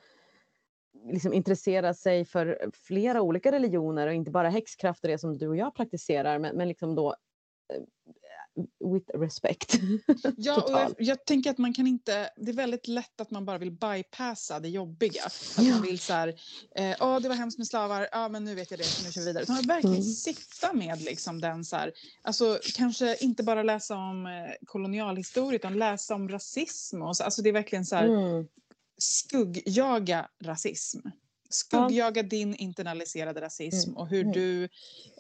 [1.12, 5.48] liksom intressera sig för flera olika religioner och inte bara häxkraft och det som du
[5.48, 7.16] och jag praktiserar men, men liksom då
[7.74, 7.82] eh,
[8.94, 9.74] with respect.
[10.38, 13.46] Ja, och jag, jag tänker att man kan inte, det är väldigt lätt att man
[13.46, 15.24] bara vill bypassa det jobbiga.
[15.26, 15.64] Att Ja.
[15.74, 16.28] man vill så här,
[16.76, 19.12] eh, åh det var hemskt med slavar, ja men nu vet jag det, så nu
[19.12, 19.44] kör vi vidare.
[19.44, 20.04] Utan att verkligen Mm.
[20.14, 21.92] sitta med liksom den så här,
[22.22, 24.32] alltså kanske inte bara läsa om eh,
[24.66, 28.48] kolonialhistoria utan läsa om rasism och så, alltså det är verkligen så här, Mm.
[28.98, 31.00] skuggjaga rasism.
[31.50, 34.34] Skuggjaga din internaliserade rasism och hur Mm.
[34.34, 34.64] du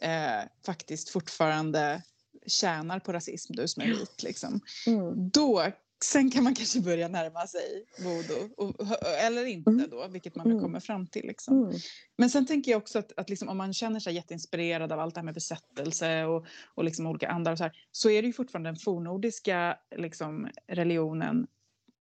[0.01, 2.01] eh, faktiskt fortfarande
[2.47, 4.23] tjänar på rasism, du som är vit.
[4.23, 4.59] Liksom.
[4.87, 5.29] Mm.
[5.29, 5.65] Då,
[6.03, 8.49] sen kan man kanske börja närma sig voodoo.
[8.57, 8.87] Och,
[9.23, 9.89] eller inte Mm.
[9.89, 10.63] då, vilket man nu Mm.
[10.63, 11.27] kommer fram till.
[11.27, 11.63] Liksom.
[11.63, 11.75] Mm.
[12.17, 15.15] Men sen tänker jag också att, att liksom, om man känner sig jätteinspirerad av allt
[15.15, 18.27] det här med besättelse och, och liksom olika andar och så här, så är det
[18.27, 21.47] ju fortfarande den fornnordiska liksom, religionen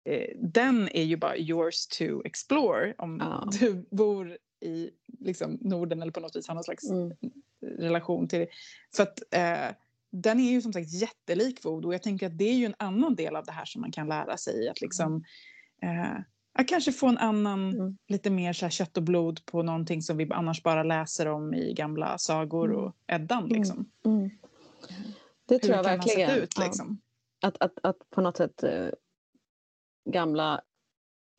[0.09, 3.49] eh, den är ju bara yours to explore om Ja.
[3.59, 7.11] du bor i liksom, Norden eller på något vis har någon slags Mm.
[7.77, 8.47] relation till det.
[8.95, 9.75] För att eh,
[10.11, 11.91] den är ju som sagt jättelik voodoo.
[11.93, 14.07] Jag tänker att det är ju en annan del av det här som man kan
[14.07, 14.69] lära sig.
[14.69, 15.23] Att liksom
[15.81, 16.19] eh,
[16.53, 17.97] att kanske få en annan, Mm.
[18.07, 21.73] lite mer så kött och blod på någonting som vi annars bara läser om i
[21.73, 22.77] gamla sagor Mm.
[22.85, 23.47] och Eddan.
[23.47, 23.89] Liksom.
[24.05, 24.29] Mm.
[25.47, 26.31] Det tror Hur jag kan man verkligen.
[26.43, 26.63] ut Ja.
[26.65, 27.01] liksom?
[27.41, 28.87] Att, att, att på något sätt eh,
[30.09, 30.61] gamla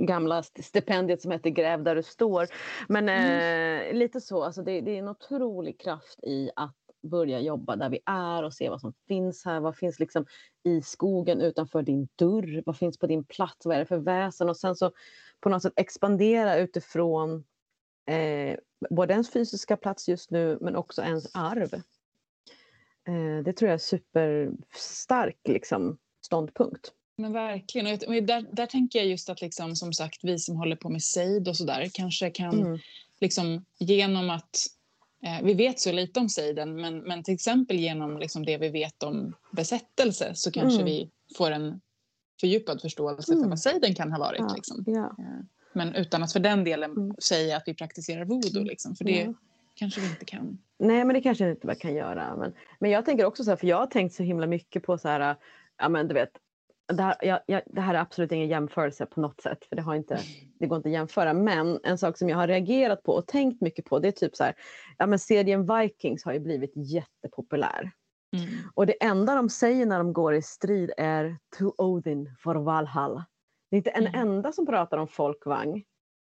[0.02, 2.46] gamla st- stipendiet som heter Gräv där du står.
[2.88, 3.88] Men Mm.
[3.88, 7.88] eh, lite så, alltså det, det är en otrolig kraft i att börja jobba där
[7.88, 9.60] vi är och se vad som finns här.
[9.60, 10.26] Vad finns liksom
[10.64, 12.62] i skogen utanför din dörr?
[12.66, 13.66] Vad finns på din plats?
[13.66, 14.48] Vad är det för väsen?
[14.48, 14.92] Och sen så
[15.40, 17.44] på något sätt expandera utifrån
[18.06, 18.56] eh,
[18.90, 21.74] både ens fysiska plats just nu men också ens arv.
[23.08, 26.92] Eh, det tror jag är superstark liksom, ståndpunkt.
[27.16, 27.86] Men verkligen.
[27.86, 31.02] Och där, där tänker jag just att liksom, som sagt vi som håller på med
[31.02, 32.78] sejd och sådär kanske kan Mm.
[33.20, 34.66] liksom genom att
[35.42, 39.02] vi vet så lite om sejden men, men till exempel genom liksom det vi vet
[39.02, 40.86] om besättelse så kanske Mm.
[40.86, 41.80] vi får en
[42.40, 43.48] fördjupad förståelse för Mm.
[43.50, 44.40] vad sejden kan ha varit.
[44.40, 44.52] Ja.
[44.54, 44.84] Liksom.
[44.86, 45.04] Ja.
[45.18, 47.14] Eh, Men utan att för den delen Mm.
[47.22, 49.34] säga att vi praktiserar voodoo liksom, för det Ja.
[49.74, 50.58] kanske vi inte kan.
[50.78, 52.36] Nej, men det kanske inte man kan göra.
[52.36, 54.98] Men, men jag tänker också så här, för jag har tänkt så himla mycket på
[54.98, 55.36] så här,
[55.78, 56.30] ja men du vet,
[56.92, 59.82] det här, jag, jag, det här är absolut ingen jämförelse på något sätt, för det,
[59.82, 60.20] har inte,
[60.58, 61.34] det går inte att jämföra.
[61.34, 64.36] Men en sak som jag har reagerat på och tänkt mycket på, det är typ
[64.36, 64.54] så här,
[64.98, 67.92] ja men serien Vikings har ju blivit jättepopulär.
[68.36, 68.48] Mm.
[68.74, 73.26] Och det enda de säger när de går i strid är to Odin for Valhalla.
[73.70, 74.20] Det är inte en Mm.
[74.20, 75.82] enda som pratar om folkvagn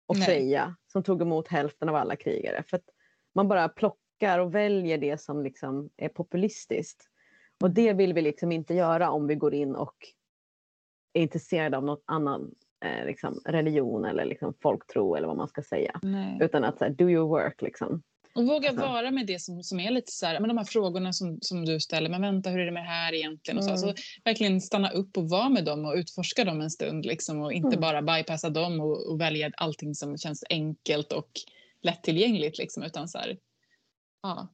[0.07, 0.17] och.
[0.17, 2.63] Freja som tog emot hälften av alla krigare.
[2.67, 2.85] För att
[3.35, 7.05] man bara plockar och väljer det som liksom är populistiskt.
[7.61, 9.97] Och det vill vi liksom inte göra om vi går in och
[11.19, 12.55] är intresserade av något annan
[12.85, 16.01] eh, liksom, religion eller liksom, folktro eller vad man ska säga.
[16.03, 16.39] Nej.
[16.41, 18.03] Utan att så här, do your work liksom.
[18.35, 18.87] Och våga Alltså.
[18.87, 21.65] vara med det som, som är lite så här, men de här frågorna som, som
[21.65, 23.59] du ställer, men vänta hur är det med det här egentligen?
[23.59, 23.89] Och så, Mm.
[23.89, 27.53] alltså, verkligen stanna upp och vara med dem och utforska dem en stund liksom, och
[27.53, 27.81] inte Mm.
[27.81, 31.31] bara bypassa dem och, och välja allting som känns enkelt och
[31.83, 33.37] lättillgängligt liksom, utan så här,
[34.23, 34.49] ja,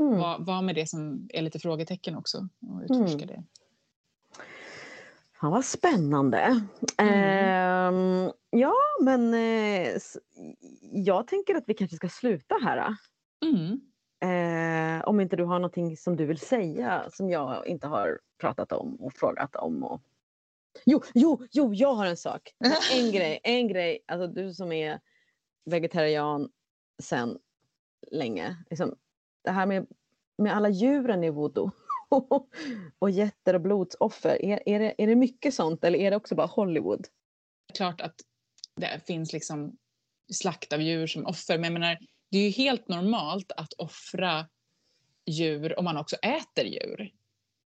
[0.00, 0.18] Mm.
[0.18, 3.26] var, var med det som är lite frågetecken också och utforska Mm.
[3.26, 3.42] det.
[5.40, 6.60] Fan vad spännande.
[6.98, 8.26] Mm.
[8.26, 9.98] Eh, ja, men eh,
[10.92, 12.96] jag tänker att vi kanske ska sluta här.
[13.44, 13.80] Mm.
[14.20, 18.72] Eh, om inte du har någonting som du vill säga som jag inte har pratat
[18.72, 19.84] om och frågat om.
[19.84, 20.00] Och...
[20.84, 22.54] Jo, jo, jo, jag har en sak.
[22.94, 23.98] En grej, en grej.
[24.06, 25.00] Alltså du som är
[25.64, 26.50] vegetarian
[27.02, 27.38] sen
[28.10, 28.56] länge.
[28.70, 28.96] Liksom,
[29.44, 29.86] det här med,
[30.38, 31.70] med alla djuren i voodoo
[32.98, 34.44] och jätter och blodsoffer.
[34.44, 37.06] Är, är, det, är det mycket sånt eller är det också bara Hollywood?
[37.74, 38.14] Klart att
[38.76, 39.76] det finns liksom
[40.32, 41.98] slakt av djur som offer, men jag menar,
[42.30, 44.48] det är ju helt normalt att offra
[45.26, 47.12] djur om man också äter djur.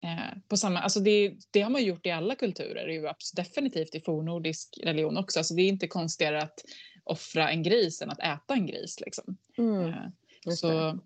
[0.04, 4.02] Eh, på samma, alltså det, det, har man gjort i alla kulturer, ju definitivt i
[4.02, 5.40] fornnordisk religion också.
[5.40, 6.60] Alltså det är inte konstigare att
[7.04, 9.00] offra en gris än att äta en gris.
[9.00, 9.38] Liksom.
[9.58, 11.00] Mm, eh, så,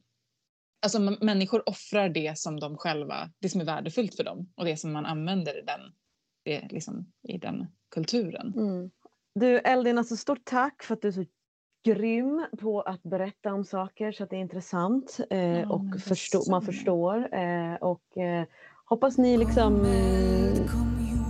[0.84, 4.78] alltså, människor offrar det som de själva, det som är värdefullt för dem och det
[4.78, 5.82] som man använder i den,
[6.46, 8.54] det, liksom, i den kulturen.
[8.58, 8.92] Mm.
[9.36, 11.26] Du Eldin, alltså stort tack för att du är så
[11.86, 16.44] grym på att berätta om saker så att det är intressant eh, ja, och förstå,
[16.50, 17.36] man förstår.
[17.36, 18.46] Eh, och eh,
[18.86, 19.86] hoppas ni liksom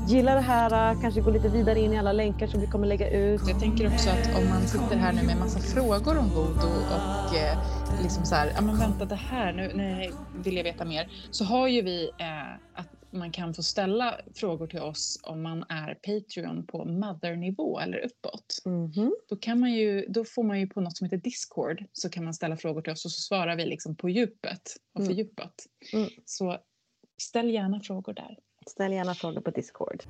[0.07, 3.09] gillar det här, kanske går lite vidare in i alla länkar som vi kommer lägga
[3.09, 3.41] ut.
[3.47, 7.35] Jag tänker också att om man sitter här nu med massa frågor om voodoo och
[7.35, 7.57] eh,
[8.01, 10.11] liksom så här, ja men vänta det här, nu, nu
[10.43, 14.67] vill jag veta mer, så har ju vi eh, att man kan få ställa frågor
[14.67, 18.61] till oss om man är Patreon på mother-nivå eller uppåt.
[18.65, 19.11] Mm -hmm.
[19.29, 22.23] Då, kan man ju, då får man ju på något som heter Discord så kan
[22.23, 24.61] man ställa frågor till oss och så svarar vi liksom på djupet
[24.93, 25.09] och mm.
[25.09, 25.53] fördjupat.
[25.93, 26.09] Mm.
[26.25, 26.57] Så
[27.21, 28.37] ställ gärna frågor där.
[28.67, 30.03] Ställ gärna frågor på Discord.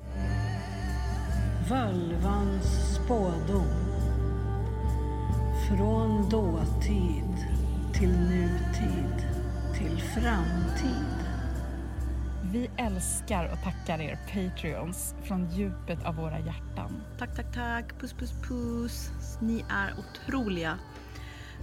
[1.70, 3.66] Völvans spådom.
[5.68, 7.36] Från dåtid
[7.94, 9.26] till nutid
[9.78, 11.14] till framtid.
[12.52, 17.02] Vi älskar och tackar er Patreons från djupet av våra hjärtan.
[17.18, 18.00] Tack, tack, tack.
[18.00, 19.10] Puss, puss, puss.
[19.40, 20.78] Ni är otroliga.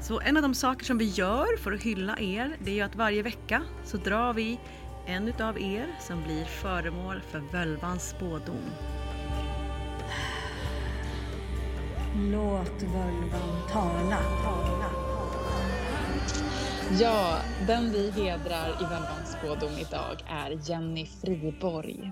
[0.01, 2.81] Så en av de saker som vi gör för att hylla er, det är ju
[2.81, 4.59] att varje vecka så drar vi
[5.11, 8.65] en utav er som blir föremål för völvans spådom.
[12.31, 14.19] Låt völvan tala.
[14.43, 14.89] tala.
[16.99, 17.37] Ja,
[17.67, 22.11] den vi hedrar i völvans spådom idag är Jenny Friborg.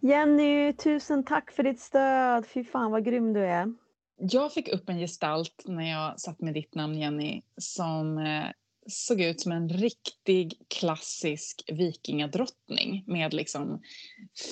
[0.00, 2.46] Jenny, tusen tack för ditt stöd.
[2.46, 3.74] Fy fan vad grym du är.
[4.18, 8.44] Jag fick upp en gestalt när jag satt med ditt namn Jenny som eh,
[8.86, 13.82] såg ut som en riktig klassisk vikingadrottning med liksom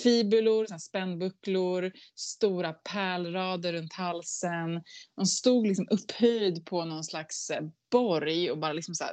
[0.02, 4.82] fibulor, spännbucklor, stora pärlrader runt halsen.
[5.16, 9.04] Hon stod liksom upphöjd på någon slags eh, borg och bara liksom så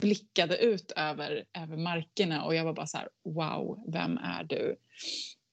[0.00, 4.76] blickade ut över, över markerna och jag var bara så här, wow, vem är du?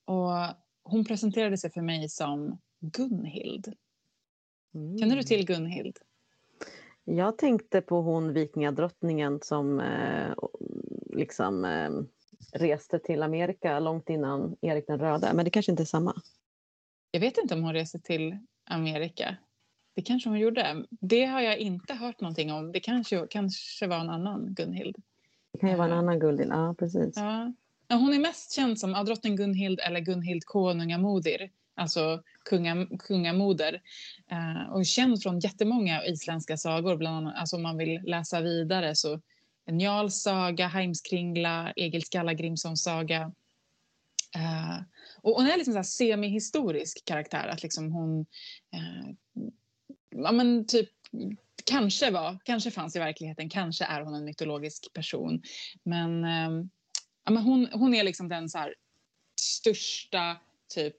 [0.06, 3.74] Och hon presenterade sig för mig som Gunhild.
[4.76, 4.98] Mm.
[4.98, 5.98] Känner du till Gunhild?
[7.06, 10.34] Jag tänkte på hon vikingadrottningen som eh,
[11.10, 11.90] liksom eh,
[12.60, 16.16] reste till Amerika långt innan Erik den röde, men det kanske inte är samma.
[17.12, 18.38] Jag vet inte om hon reste till
[18.70, 19.38] Amerika.
[19.96, 20.86] Det kanske hon gjorde.
[20.90, 22.72] Det har jag inte hört någonting om.
[22.72, 24.96] Det kanske, kanske var en annan Gunhild.
[25.52, 27.14] Det kan ju vara en annan Gunhild, ja precis.
[27.16, 27.54] Ja.
[27.90, 33.82] Hon är mest känd som ja, drottning Gunhild eller Gunhild konungamodir alltså kunga, kungamoder.
[34.32, 38.96] Eh, och känd från jättemånga isländska sagor, bland annat, alltså om man vill läsa vidare
[38.96, 39.22] så
[39.72, 43.32] Njals saga, Heimskringla, Egil Skallagrimssons saga.
[44.36, 44.78] Eh,
[45.22, 48.26] och hon är liksom en semihistorisk karaktär, att liksom hon
[48.74, 49.16] eh,
[50.16, 50.90] ja, men typ
[51.66, 55.42] kanske var, kanske fanns i verkligheten, kanske är hon en mytologisk person.
[55.84, 56.66] Men, eh,
[57.24, 58.76] ja, men hon, hon är liksom den så här,
[59.42, 60.38] största
[60.74, 60.96] typ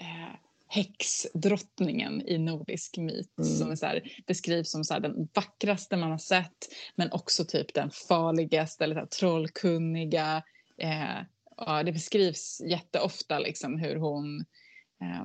[0.00, 0.34] eh,
[0.68, 3.50] häxdrottningen i nordisk myt mm.
[3.50, 7.44] som är så här, beskrivs som så här, den vackraste man har sett men också
[7.44, 10.42] typ den farligaste eller så här, trollkunniga.
[10.76, 11.20] Eh,
[11.56, 14.40] ja, det beskrivs jätteofta liksom hur hon
[15.00, 15.24] eh,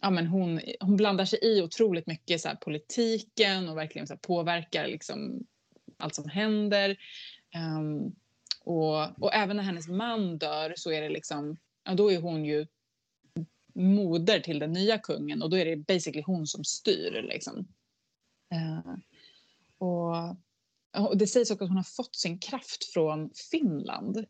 [0.00, 4.12] ja, men hon, hon blandar sig i otroligt mycket så här, politiken och verkligen så
[4.12, 5.46] här, påverkar liksom,
[5.98, 6.96] allt som händer.
[7.78, 8.16] Um,
[8.64, 12.44] och, och även när hennes man dör så är det liksom, ja, då är hon
[12.44, 12.66] ju
[13.80, 17.22] moder till den nya kungen och då är det basically hon som styr.
[17.22, 17.68] Liksom.
[18.54, 18.94] Uh,
[19.78, 20.36] och,
[21.08, 24.26] och, det sägs också att hon har fått sin kraft från Finland.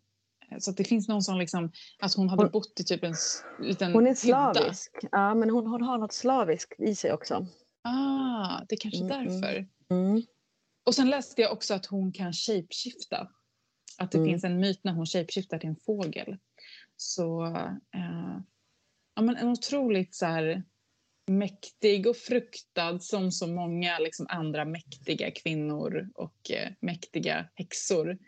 [0.59, 3.15] Så att det finns någon som liksom, att hon hade hon, bott i typ en
[3.61, 5.09] liten Hon är slavisk, hydda.
[5.13, 7.47] ja men hon, hon har något slaviskt i sig också.
[7.83, 9.41] Ah, det är kanske mm, mm.
[9.41, 9.69] därför.
[9.91, 10.23] Mm.
[10.87, 13.29] Och sen läste jag också att hon kan shapeshifta.
[13.99, 14.31] Att det mm.
[14.31, 16.37] finns en myt när hon shapeshiftar till en fågel.
[16.97, 18.41] Så uh,
[19.21, 20.63] ja, men en otroligt så här,
[21.27, 28.19] mäktig och fruktad som så många liksom, andra mäktiga kvinnor och eh, mäktiga häxor.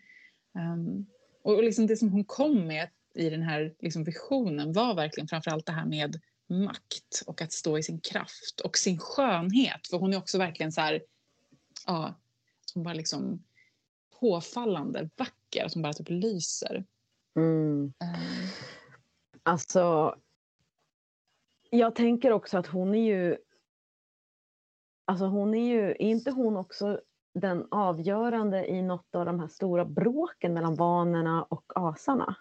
[0.54, 1.06] Um,
[1.42, 5.66] och liksom det som hon kom med i den här liksom, visionen var verkligen framförallt
[5.66, 9.88] det här med makt och att stå i sin kraft och sin skönhet.
[9.90, 11.02] För hon är också verkligen så här,
[11.86, 12.20] ja,
[12.74, 13.44] hon bara liksom
[14.20, 16.84] påfallande vacker, att hon bara typ lyser.
[17.36, 17.82] Mm.
[17.82, 17.92] Um.
[19.42, 20.14] Alltså,
[21.76, 23.36] jag tänker också att hon är ju...
[25.04, 27.00] Alltså hon är ju, är inte hon också
[27.34, 32.36] den avgörande i något av de här stora bråken mellan vanerna och asarna?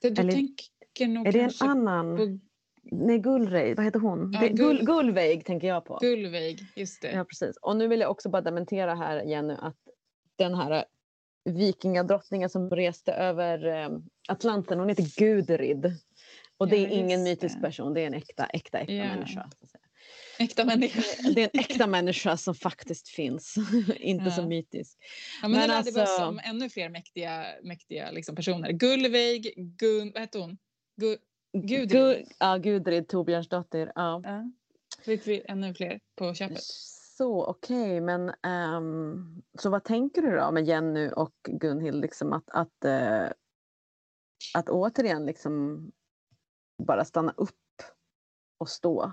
[0.00, 2.16] Det, du Eller, tänker nog är det en annan?
[2.16, 2.38] På...
[2.82, 4.32] Nej, Gullreid, vad heter hon?
[4.32, 5.98] Ja, Gull, Gullveig tänker jag på.
[6.00, 7.12] Gullveig, just det.
[7.12, 7.56] Ja, precis.
[7.56, 9.76] Och nu vill jag också bara dementera här, Jenny, att
[10.36, 10.84] den här
[11.44, 13.88] vikingadrottningen som reste över eh,
[14.28, 15.92] Atlanten, hon heter Gudrid.
[16.62, 19.14] Och det är ingen mytisk person, det är en äkta, äkta, äkta yeah.
[19.16, 19.50] människa.
[20.38, 21.02] Äkta människa.
[21.34, 23.54] Det är en äkta människa som faktiskt finns,
[23.96, 24.30] inte ja.
[24.30, 24.98] så mytisk.
[25.42, 25.98] Ja, men men det alltså...
[25.98, 28.72] lärde vi om ännu fler mäktiga, mäktiga liksom personer.
[28.72, 30.58] Gullveig, Gun, vad hette hon?
[30.96, 31.16] Gu,
[31.52, 31.88] Gudrid.
[31.88, 33.92] Gu, ja, Gudrid Torbjörnsdottir.
[33.94, 34.20] Ja.
[34.24, 34.50] Ja.
[35.04, 36.62] Fick vi ännu fler på köpet.
[37.18, 38.32] Så okej, okay, men
[38.76, 42.00] um, så vad tänker du då med Jenny och Gunhild?
[42.00, 43.30] Liksom att, att, uh,
[44.54, 45.82] att återigen liksom
[46.78, 47.82] bara stanna upp
[48.58, 49.12] och stå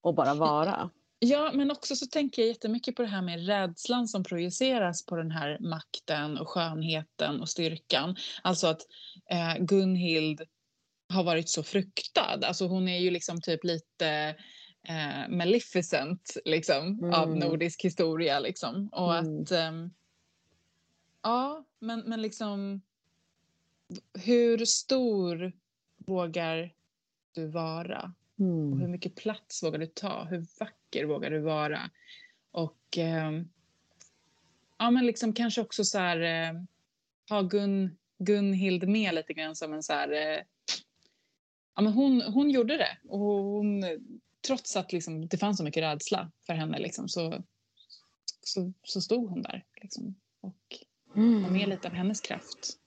[0.00, 0.90] och bara vara.
[1.20, 5.16] Ja, men också så tänker jag jättemycket på det här med rädslan som projiceras på
[5.16, 8.16] den här makten och skönheten och styrkan.
[8.42, 8.80] Alltså att
[9.30, 10.42] eh, Gunhild
[11.08, 12.40] har varit så fruktad.
[12.44, 14.36] Alltså hon är ju liksom typ lite
[14.88, 17.14] eh, Maleficent liksom, mm.
[17.14, 18.40] av nordisk historia.
[18.40, 18.88] Liksom.
[18.92, 19.42] Och mm.
[19.42, 19.50] att...
[19.50, 19.72] Eh,
[21.22, 22.82] ja, men, men liksom...
[24.18, 25.52] Hur stor
[25.96, 26.72] vågar
[27.34, 28.14] du vara?
[28.38, 28.72] Mm.
[28.72, 30.24] Och hur mycket plats vågar du ta?
[30.24, 31.90] Hur vacker vågar du vara?
[32.50, 33.42] Och eh,
[34.78, 36.60] ja, men liksom kanske också så här, eh,
[37.28, 40.12] ha Gun, Gunhild med lite grann som en så här...
[40.12, 40.42] Eh,
[41.74, 42.98] ja, men hon, hon gjorde det.
[43.08, 43.84] Och hon,
[44.46, 47.44] trots att liksom, det fanns så mycket rädsla för henne liksom, så,
[48.40, 49.64] så, så stod hon där.
[49.82, 50.78] Liksom, och
[51.16, 51.42] mm.
[51.42, 52.78] var med lite av hennes kraft.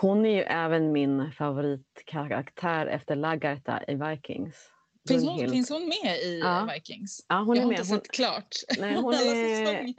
[0.00, 4.70] Hon är ju även min favoritkaraktär efter Lagarta i Vikings.
[5.08, 6.68] Finns hon, finns hon med i ja.
[6.74, 7.26] Vikings?
[7.28, 7.78] Ja, hon jag är har med.
[7.78, 9.94] inte hon, sett klart nej, hon är,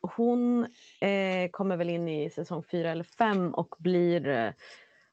[0.00, 0.64] Hon
[1.00, 4.52] eh, kommer väl in i säsong fyra eller fem och blir eh,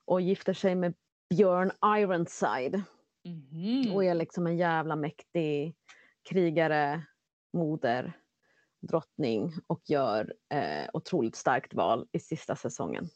[0.05, 0.93] och gifter sig med
[1.29, 2.81] Björn Ironside.
[3.25, 3.93] Mm.
[3.93, 5.75] Och är liksom en jävla mäktig
[6.29, 7.05] krigare,
[7.53, 8.13] moder,
[8.81, 13.09] drottning och gör eh, otroligt starkt val i sista säsongen.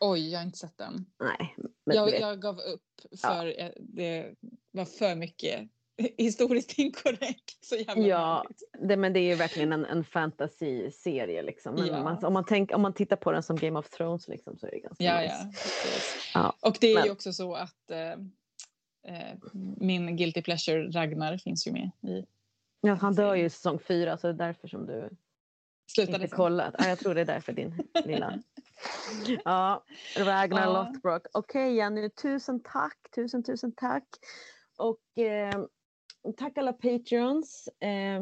[0.00, 1.06] Oj, jag har inte sett den.
[1.20, 1.56] Nej.
[1.84, 2.82] Jag, jag, gav upp
[3.20, 3.70] för ja.
[3.78, 4.34] det
[4.70, 5.68] var för mycket
[6.18, 7.64] historiskt inkorrekt.
[7.64, 8.44] Så jävla ja,
[8.80, 11.42] det, men det är ju verkligen en, en fantasy-serie.
[11.42, 11.86] Liksom.
[11.86, 12.02] Ja.
[12.02, 14.66] Man, om, man tänk, om man tittar på den som Game of Thrones liksom, så
[14.66, 15.50] är det ganska ja, nice.
[16.34, 16.68] ja, ja.
[16.68, 17.04] Och det är men.
[17.04, 18.12] ju också så att eh,
[19.12, 19.36] eh,
[19.76, 22.26] min guilty pleasure Ragnar finns ju med i
[22.80, 25.10] Ja, han dör ju i säsong fyra så det är därför som du
[25.86, 26.74] Slutade inte kollat.
[26.78, 28.42] Ja, jag tror det är därför din lilla
[29.44, 29.84] Ja,
[30.16, 30.72] Ragnar ja.
[30.72, 31.26] Lothbrok.
[31.32, 32.98] Okej okay, Jenny, tusen tack.
[33.14, 34.04] Tusen, tusen tack.
[34.76, 35.64] Och eh,
[36.36, 37.68] tack alla Patreons.
[37.80, 38.20] Eh,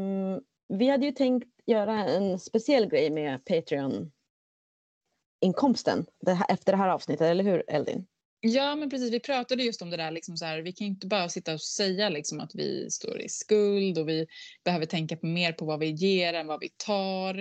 [0.69, 6.07] vi hade ju tänkt göra en speciell grej med Patreon-inkomsten
[6.49, 8.07] efter det här avsnittet, eller hur Eldin?
[8.47, 9.13] Ja, men precis.
[9.13, 10.11] Vi pratade just om det där.
[10.11, 13.29] Liksom så här, vi kan inte bara sitta och säga liksom, att vi står i
[13.29, 14.27] skuld och vi
[14.65, 17.39] behöver tänka mer på vad vi ger än vad vi tar.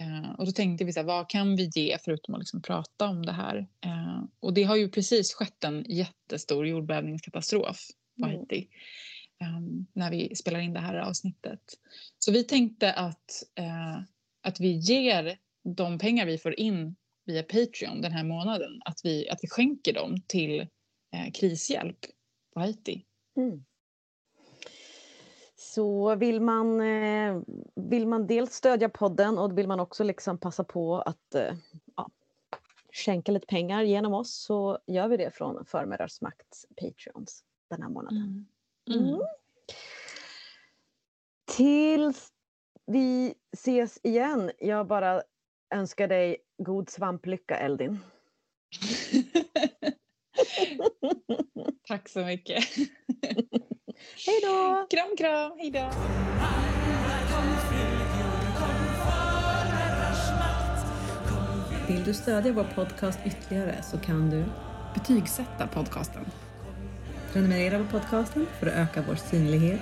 [0.00, 3.08] Eh, och då tänkte vi så här, vad kan vi ge förutom att liksom prata
[3.08, 3.56] om det här?
[3.84, 7.86] Eh, och det har ju precis skett en jättestor jordbävningskatastrof
[8.20, 8.36] på mm.
[8.36, 8.68] Haiti
[9.40, 9.86] mm.
[9.92, 11.60] när vi spelar in det här avsnittet.
[12.18, 14.00] Så vi tänkte att, eh,
[14.42, 19.28] att vi ger de pengar vi får in via Patreon den här månaden, att vi,
[19.30, 21.98] att vi skänker dem till eh, krishjälp
[22.54, 23.04] på Haiti.
[23.36, 23.64] Mm.
[25.56, 27.42] Så vill man, eh,
[27.74, 31.54] vill man dels stödja podden och vill man också liksom passa på att eh,
[31.96, 32.10] ja,
[32.92, 36.18] skänka lite pengar genom oss så gör vi det från Förmödrars
[36.80, 38.46] Patreons den här månaden.
[38.90, 39.04] Mm.
[39.04, 39.20] Mm.
[41.44, 42.32] Tills
[42.86, 45.22] vi ses igen, jag bara
[45.74, 47.98] önskar dig god svamplycka Eldin.
[51.88, 52.64] Tack så mycket.
[54.26, 54.86] Hej då!
[54.90, 55.52] Kram, kram.
[55.58, 55.90] Hej då!
[61.88, 64.44] Vill du stödja vår podcast ytterligare så kan du
[64.94, 66.24] betygsätta podcasten.
[67.32, 69.80] Prenumerera på podcasten för att öka vår synlighet.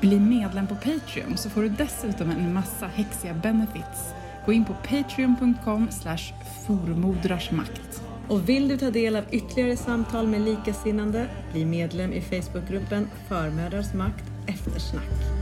[0.00, 4.14] Bli medlem på Patreon så får du dessutom en massa häxiga benefits.
[4.46, 6.32] Gå in på patreon.com slash
[6.66, 8.02] formodrarsmakt.
[8.28, 13.94] Och vill du ta del av ytterligare samtal med likasinnande, bli medlem i Facebookgruppen Förmödrars
[13.94, 15.39] makt eftersnack.